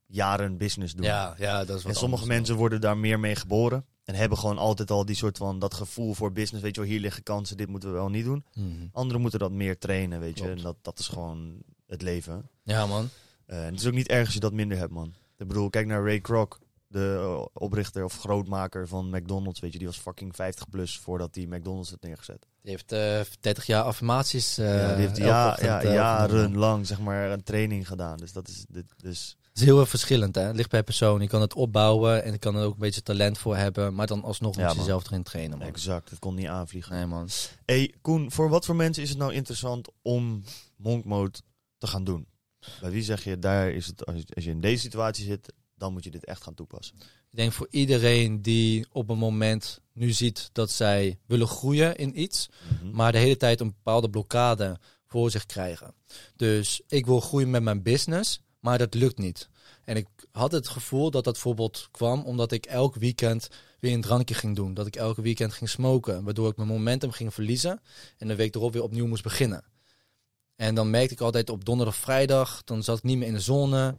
[0.08, 1.06] jaren business doen.
[1.06, 2.38] Ja, ja, dat is wat En sommige anders.
[2.40, 3.86] mensen worden daar meer mee geboren.
[4.04, 6.64] En hebben gewoon altijd al die soort van dat gevoel voor business.
[6.64, 8.46] Weet je wel, hier liggen kansen, dit moeten we wel niet doen.
[8.54, 8.88] Mhm.
[8.92, 10.50] Anderen moeten dat meer trainen, weet je.
[10.50, 11.54] En dat, dat is gewoon
[11.88, 12.50] het leven.
[12.64, 13.10] Ja, man.
[13.46, 15.14] Eh, en het is ook niet erg als je dat minder hebt, man.
[15.38, 19.60] Ik bedoel, kijk naar Ray Kroc, de eh, oprichter of grootmaker van McDonald's.
[19.60, 22.48] Weet je, die was fucking 50 plus voordat hij McDonald's had neergezet.
[22.62, 24.58] Die heeft eh 30 jaar affirmaties.
[24.58, 28.18] eh ja, die heeft ja, ochtend, ja, jarenlang zeg maar een training gedaan.
[28.18, 30.42] Dus dat is dit, dus Het is heel erg verschillend, hè.
[30.42, 31.22] Het ligt per persoon.
[31.22, 33.94] Je kan het opbouwen en je kan er ook een beetje talent voor hebben.
[33.96, 35.68] Maar dan alsnog Ja, moet je jezelf erin trainen, man.
[35.68, 36.10] exact.
[36.10, 36.96] Het kon niet aanvliegen.
[36.96, 37.30] Nee, man.
[37.66, 40.44] Hey Koen, voor wat voor mensen is het nou interessant om
[40.76, 41.40] monk mode
[41.78, 42.28] te gaan doen?
[42.82, 45.54] Bij wie zeg je, daar is het, als je, als je in deze situatie zit,
[45.76, 46.96] dan moet je dit echt gaan toepassen.
[47.32, 52.22] Ik denk voor iedereen die op een moment nu ziet dat zij willen groeien in
[52.22, 52.50] iets,
[52.82, 52.92] Mhm.
[52.96, 55.94] maar de hele tijd een bepaalde blokkade voor zich krijgen.
[56.36, 59.50] Dus ik wil groeien met mijn business, maar dat lukt niet.
[59.84, 64.02] En ik had het gevoel dat dat bijvoorbeeld kwam omdat ik elk weekend weer een
[64.02, 64.74] drankje ging doen.
[64.74, 67.82] Dat ik elke weekend ging smoken, waardoor ik mijn momentum ging verliezen
[68.18, 69.64] en de week erop weer opnieuw moest beginnen.
[70.56, 73.40] En dan merkte ik altijd op donderdag, vrijdag, dan zat ik niet meer in de
[73.40, 73.96] zone.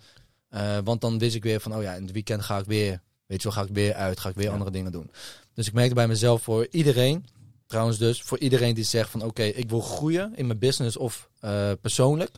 [0.48, 3.01] Eh, want dan wist ik weer van, oh ja, in het weekend ga ik weer,
[3.27, 4.53] weet je wel, ga ik weer uit, ga ik weer Ja.
[4.53, 5.11] andere dingen doen.
[5.55, 7.27] Dus ik merkte bij mezelf voor iedereen,
[7.73, 11.31] trouwens dus, voor iedereen die zegt van, oké, ik wil groeien in mijn business of
[11.41, 12.31] eh, persoonlijk,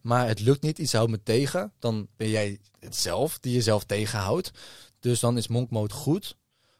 [0.00, 3.84] maar het lukt niet, iets houdt me tegen, dan ben jij het zelf die jezelf
[3.84, 4.50] tegenhoudt.
[5.00, 6.36] Dus dan is Monk Mode goed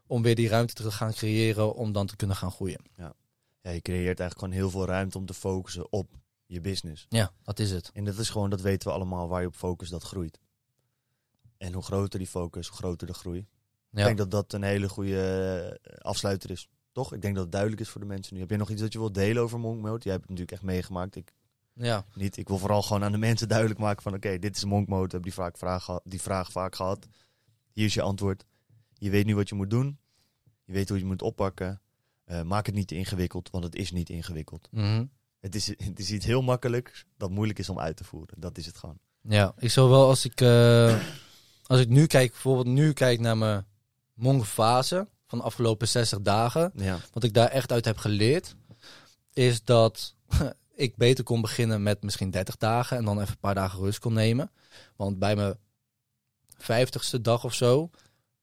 [0.06, 2.80] om weer die ruimte te gaan creëren om dan te kunnen gaan groeien.
[2.96, 3.14] Ja,
[3.60, 6.08] je creëert eigenlijk gewoon heel veel ruimte om te focussen op
[6.46, 7.06] je business.
[7.08, 7.90] Ja, dat is het.
[7.94, 10.38] En dat is gewoon, dat weten we allemaal, waar je op focust, dat groeit.
[11.58, 13.38] En hoe groter die focus, hoe groter de groei.
[13.38, 13.46] Ik
[13.98, 14.04] Ja.
[14.04, 16.68] denk dat dat een hele goede eh, afsluiter is.
[16.96, 17.12] Toch?
[17.12, 18.40] Ik denk dat het duidelijk is voor de mensen nu.
[18.40, 20.02] Heb je nog iets dat je wilt delen over Monk Mode?
[20.02, 21.16] Jij hebt het natuurlijk echt meegemaakt.
[21.16, 21.32] Ik
[21.72, 22.04] ja.
[22.14, 22.36] niet.
[22.36, 24.14] Ik wil vooral gewoon aan de mensen duidelijk maken van...
[24.14, 25.02] Oké, dit is Monk Mode.
[25.02, 27.06] Hebben die, vaak vraag, die vraag vaak gehad.
[27.72, 28.44] Hier is je antwoord.
[28.92, 29.98] Je weet nu wat je moet doen.
[30.64, 31.80] Je weet hoe je moet oppakken.
[32.24, 34.68] Eh, maak het niet te ingewikkeld, want het is niet ingewikkeld.
[34.70, 35.04] Mhm.
[35.40, 38.40] Het is, het is iets heel makkelijks dat moeilijk is om uit te voeren.
[38.40, 38.98] Dat is het gewoon.
[39.20, 41.02] Ja, ik zou wel als ik, eh,
[41.66, 43.66] als ik nu kijk, bijvoorbeeld nu kijk naar mijn
[44.14, 46.72] Monk-fase van de afgelopen 60 dagen.
[46.74, 46.98] Ja.
[47.12, 48.54] Wat ik daar echt uit heb geleerd,
[49.32, 50.14] is dat
[50.74, 53.98] ik beter kon beginnen met misschien 30 dagen en dan even een paar dagen rust
[53.98, 54.50] kon nemen.
[54.96, 55.56] Want bij mijn
[56.62, 57.90] 50ste dag of zo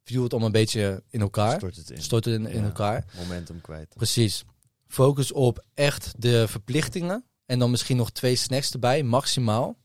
[0.03, 1.55] viel het allemaal een beetje in elkaar.
[1.57, 2.01] Stort het in.
[2.01, 2.65] Stortte in, in Ja.
[2.65, 3.05] elkaar.
[3.17, 3.93] Momentum kwijt.
[3.95, 4.43] Precies.
[4.87, 7.25] Focus op echt de verplichtingen.
[7.45, 9.77] En dan misschien nog twee snacks erbij, maximaal.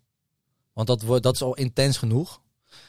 [0.72, 2.40] Want dat, wordt, dat is al intens genoeg.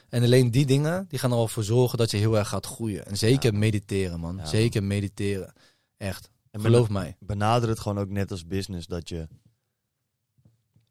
[0.10, 2.66] En alleen die dingen, die gaan er al voor zorgen dat je heel erg gaat
[2.66, 3.06] groeien.
[3.06, 3.58] En zeker Ja.
[3.60, 4.38] mediteren, man.
[4.38, 5.54] Ja, zeker mediteren.
[5.98, 6.30] Echt.
[6.52, 7.16] En Geloof mij.
[7.20, 9.28] benader het gewoon ook net als business dat je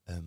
[0.04, 0.24] ehm,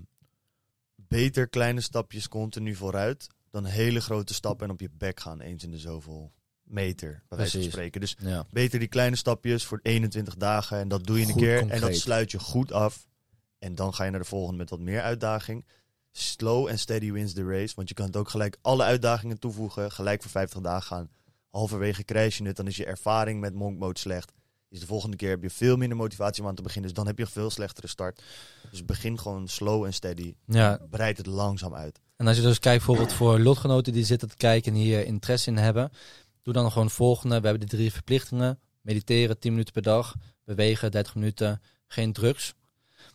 [0.96, 5.64] beter kleine stapjes continu vooruit dan hele grote stappen en op je bek gaan eens
[5.64, 6.32] in de zoveel
[6.64, 8.02] meter, bij wijze van spreken.
[8.02, 8.46] Dus Ja.
[8.50, 11.96] beter die kleine stapjes voor 21 dagen en dat doe je een keer en dat
[11.96, 13.08] sluit je goed af.
[13.60, 15.66] En dan ga je naar de volgende met wat meer uitdaging.
[16.12, 19.92] Slow and steady wins the race, want je kan het ook gelijk alle uitdagingen toevoegen,
[19.92, 21.10] gelijk voor 50 dagen gaan.
[21.50, 24.32] Halverwege crash je het, dan is je ervaring met monk mode slecht.
[24.70, 27.08] Is de volgende keer heb je veel minder motivatie om aan te beginnen, dus dan
[27.08, 28.22] heb je een veel slechtere start.
[28.70, 30.36] Dus begin gewoon slow en steady.
[30.46, 30.80] ja.
[30.90, 32.00] Breid het langzaam uit.
[32.16, 35.50] En als je dus kijkt bijvoorbeeld voor lotgenoten die zitten te kijken en hier interesse
[35.50, 35.92] in hebben.
[36.42, 37.40] Doe dan gewoon volgende.
[37.40, 38.60] We hebben de drie verplichtingen.
[38.82, 40.16] Mediteren 10 minuten per dag.
[40.44, 41.62] Bewegen 30 minuten.
[41.88, 42.54] Geen drugs.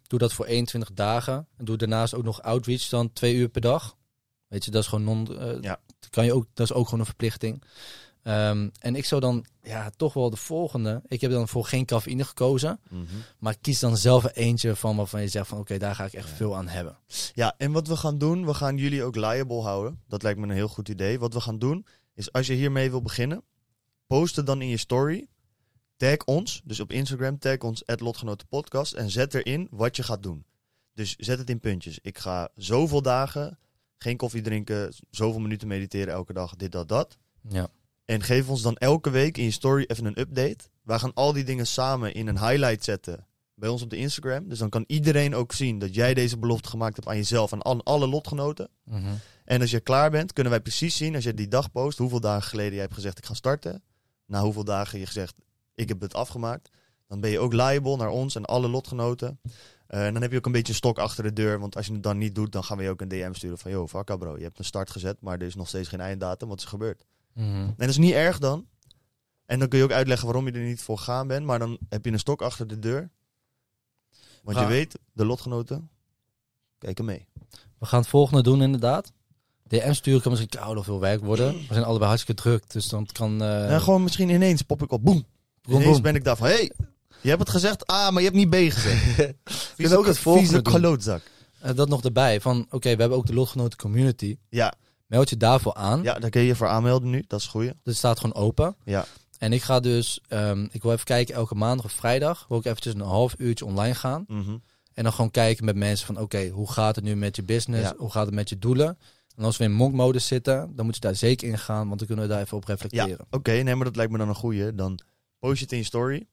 [0.06, 1.46] Doe dat voor 21 dagen.
[1.56, 3.96] En doe daarnaast ook nog outreach dan 2 uur per dag.
[4.48, 5.38] Weet je, dat is gewoon non...
[5.38, 5.80] eh, Ja.
[6.10, 7.62] Kan je ook, dat is ook gewoon een verplichting.
[8.22, 11.02] Ehm, en ik zou dan ja, toch wel de volgende.
[11.06, 12.80] Ik heb dan voor geen cafeïne gekozen.
[13.38, 16.28] Maar kies dan zelf eentje van waarvan je zegt van oké, daar ga ik echt
[16.28, 16.34] Ja.
[16.34, 16.98] veel aan hebben.
[17.34, 20.00] Ja, en wat we gaan doen, we gaan jullie ook liable houden.
[20.08, 21.18] Dat lijkt me een heel goed idee.
[21.18, 23.42] Wat we gaan doen, is als je hiermee wil beginnen,
[24.06, 25.26] post het dan in je story.
[25.96, 30.44] Tag ons, dus op Instagram, tag ons, @lotgenotenpodcast en zet erin wat je gaat doen.
[30.94, 31.98] Dus zet het in puntjes.
[32.02, 33.58] Ik ga zoveel dagen
[33.98, 37.16] geen koffie drinken, zoveel minuten mediteren elke dag, dit, dat, dat.
[37.48, 37.68] Ja.
[38.04, 40.58] En geef ons dan elke week in je story even een update.
[40.82, 44.48] Wij gaan al die dingen samen in een highlight zetten bij ons op de Instagram.
[44.48, 47.64] Dus dan kan iedereen ook zien dat jij deze belofte gemaakt hebt aan jezelf en
[47.64, 48.68] aan alle lotgenoten.
[48.84, 49.14] Mhm.
[49.44, 52.20] En als je klaar bent, kunnen wij precies zien als je die dag post, hoeveel
[52.20, 53.82] dagen geleden jij hebt gezegd ik ga starten.
[54.26, 55.34] Na hoeveel dagen je gezegd
[55.76, 56.70] ik heb het afgemaakt.
[57.08, 59.40] Dan ben je ook liable naar ons en alle lotgenoten.
[59.86, 61.58] Eh, en dan heb je ook een beetje een stok achter de deur.
[61.58, 63.58] Want als je het dan niet doet, dan gaan we je ook een DM sturen
[63.58, 63.70] van...
[63.70, 66.48] Yo, vakka bro, je hebt een start gezet, maar er is nog steeds geen einddatum.
[66.48, 67.04] Wat is er gebeurd?
[67.32, 67.46] Mhm.
[67.46, 68.66] En dat is niet erg dan.
[69.46, 71.46] En dan kun je ook uitleggen waarom je er niet voor gaan bent.
[71.46, 73.10] Maar dan heb je een stok achter de deur.
[74.42, 75.90] Want je weet, de lotgenoten
[76.78, 77.26] kijken mee.
[77.78, 79.12] We gaan het volgende doen inderdaad.
[79.62, 81.52] DM sturen kan misschien koud of veel werk worden.
[81.52, 83.42] We zijn allebei hartstikke druk, dus dan kan...
[83.42, 85.26] en gewoon misschien ineens pop ik op, boem.
[85.66, 86.02] Boem, ineens boem.
[86.02, 86.72] ben ik daar van, hey,
[87.20, 89.32] je hebt het gezegd, ah, maar je hebt niet B gezegd.
[89.76, 91.20] kunnen ook het volgende doen.
[91.60, 94.36] Eh, dat nog erbij, van oké, we hebben ook de lotgenoten community.
[94.48, 94.72] Ja,
[95.06, 96.02] Meld je daarvoor aan.
[96.02, 97.72] ja, daar kun je je voor aanmelden nu, dat is goed.
[97.84, 98.76] Het staat gewoon open.
[98.84, 99.04] Ja.
[99.38, 102.64] En ik ga dus, ehm, ik wil even kijken, elke maandag of vrijdag wil ik
[102.64, 104.24] eventjes een half uurtje online gaan.
[104.28, 104.56] Mhm.
[104.94, 107.88] En dan gewoon kijken met mensen van oké, hoe gaat het nu met je business?
[107.90, 107.94] Ja.
[107.98, 108.98] Hoe gaat het met je doelen?
[109.36, 112.06] En als we in monk-modus zitten, dan moet je daar zeker in gaan, want dan
[112.06, 113.26] kunnen we daar even op Ja, reflecteren.
[113.30, 114.74] oké, nee, maar dat lijkt me dan een goeie.
[114.74, 114.98] Dan
[115.38, 116.26] post je het in je story.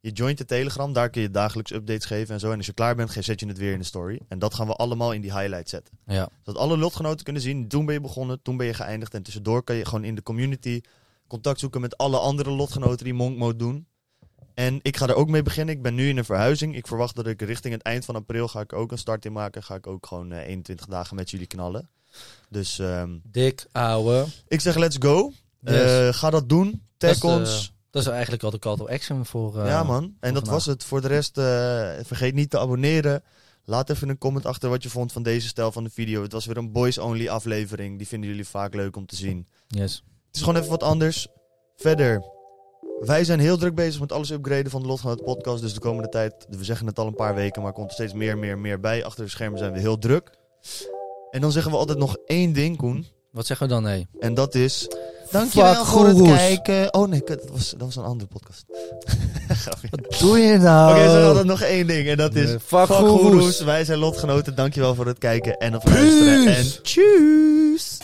[0.00, 2.50] Je joint de Telegram, daar kun je dagelijks updates geven en zo.
[2.50, 4.20] En als je klaar bent, zet je het weer in de story.
[4.28, 5.98] En dat gaan we allemaal in die highlight zetten.
[6.06, 6.28] Ja.
[6.42, 9.14] Zodat alle lotgenoten kunnen zien, toen ben je begonnen, toen ben je geëindigd.
[9.14, 10.80] En tussendoor kan je gewoon in de community
[11.26, 13.86] contact zoeken met alle andere lotgenoten die Monk Mode doen.
[14.54, 15.74] En ik ga er ook mee beginnen.
[15.74, 16.76] Ik ben nu in een verhuizing.
[16.76, 19.32] Ik verwacht dat ik richting het eind van april ga ik ook een start in
[19.32, 19.62] maken.
[19.62, 21.88] Ga ik ook gewoon eh, 21 dagen met jullie knallen.
[22.48, 24.26] Dus ehm, Dik, ouwe.
[24.48, 25.32] ik zeg let's go.
[25.60, 25.74] Yes.
[25.74, 26.82] Eh, ga dat doen.
[26.96, 27.72] Tag eh, ons.
[27.94, 29.58] Dat is eigenlijk al de call to action voor...
[29.58, 30.02] eh, ja man.
[30.04, 30.52] En dat vandaag.
[30.52, 30.84] was het.
[30.84, 31.44] Voor de rest, eh,
[32.02, 33.22] vergeet niet te abonneren.
[33.64, 36.22] Laat even een comment achter wat je vond van deze stijl van de video.
[36.22, 37.98] Het was weer een boys-only aflevering.
[37.98, 39.46] Die vinden jullie vaak leuk om te zien.
[39.66, 40.04] Yes.
[40.26, 41.28] Het is gewoon even wat anders.
[41.76, 42.22] Verder,
[43.00, 45.62] wij zijn heel druk bezig met alles upgraden van de Lotgenoot podcast.
[45.62, 48.12] Dus de komende tijd, we zeggen het al een paar weken, maar komt er steeds
[48.12, 49.04] meer, meer, meer bij.
[49.04, 50.38] Achter de schermen zijn we heel druk.
[51.30, 53.06] En dan zeggen we altijd nog één ding, Koen.
[53.30, 53.82] Wat zeggen we dan?
[53.82, 54.06] Nee.
[54.18, 54.88] En dat is...
[55.30, 56.94] Dankjewel Fuck voor het kijken.
[56.94, 58.64] Oh nee, kut, dat was, dat was een andere podcast.
[59.62, 59.88] Grapje.
[59.90, 60.90] Wat doe je nou?
[60.90, 62.08] Oké, zeg altijd nog één ding.
[62.08, 62.50] En dat is...
[62.50, 63.60] Eh, fuck goeroes.
[63.60, 64.54] Wij zijn lotgenoten.
[64.54, 66.46] Dankjewel voor het kijken en of luisteren.
[66.46, 67.98] En tjus!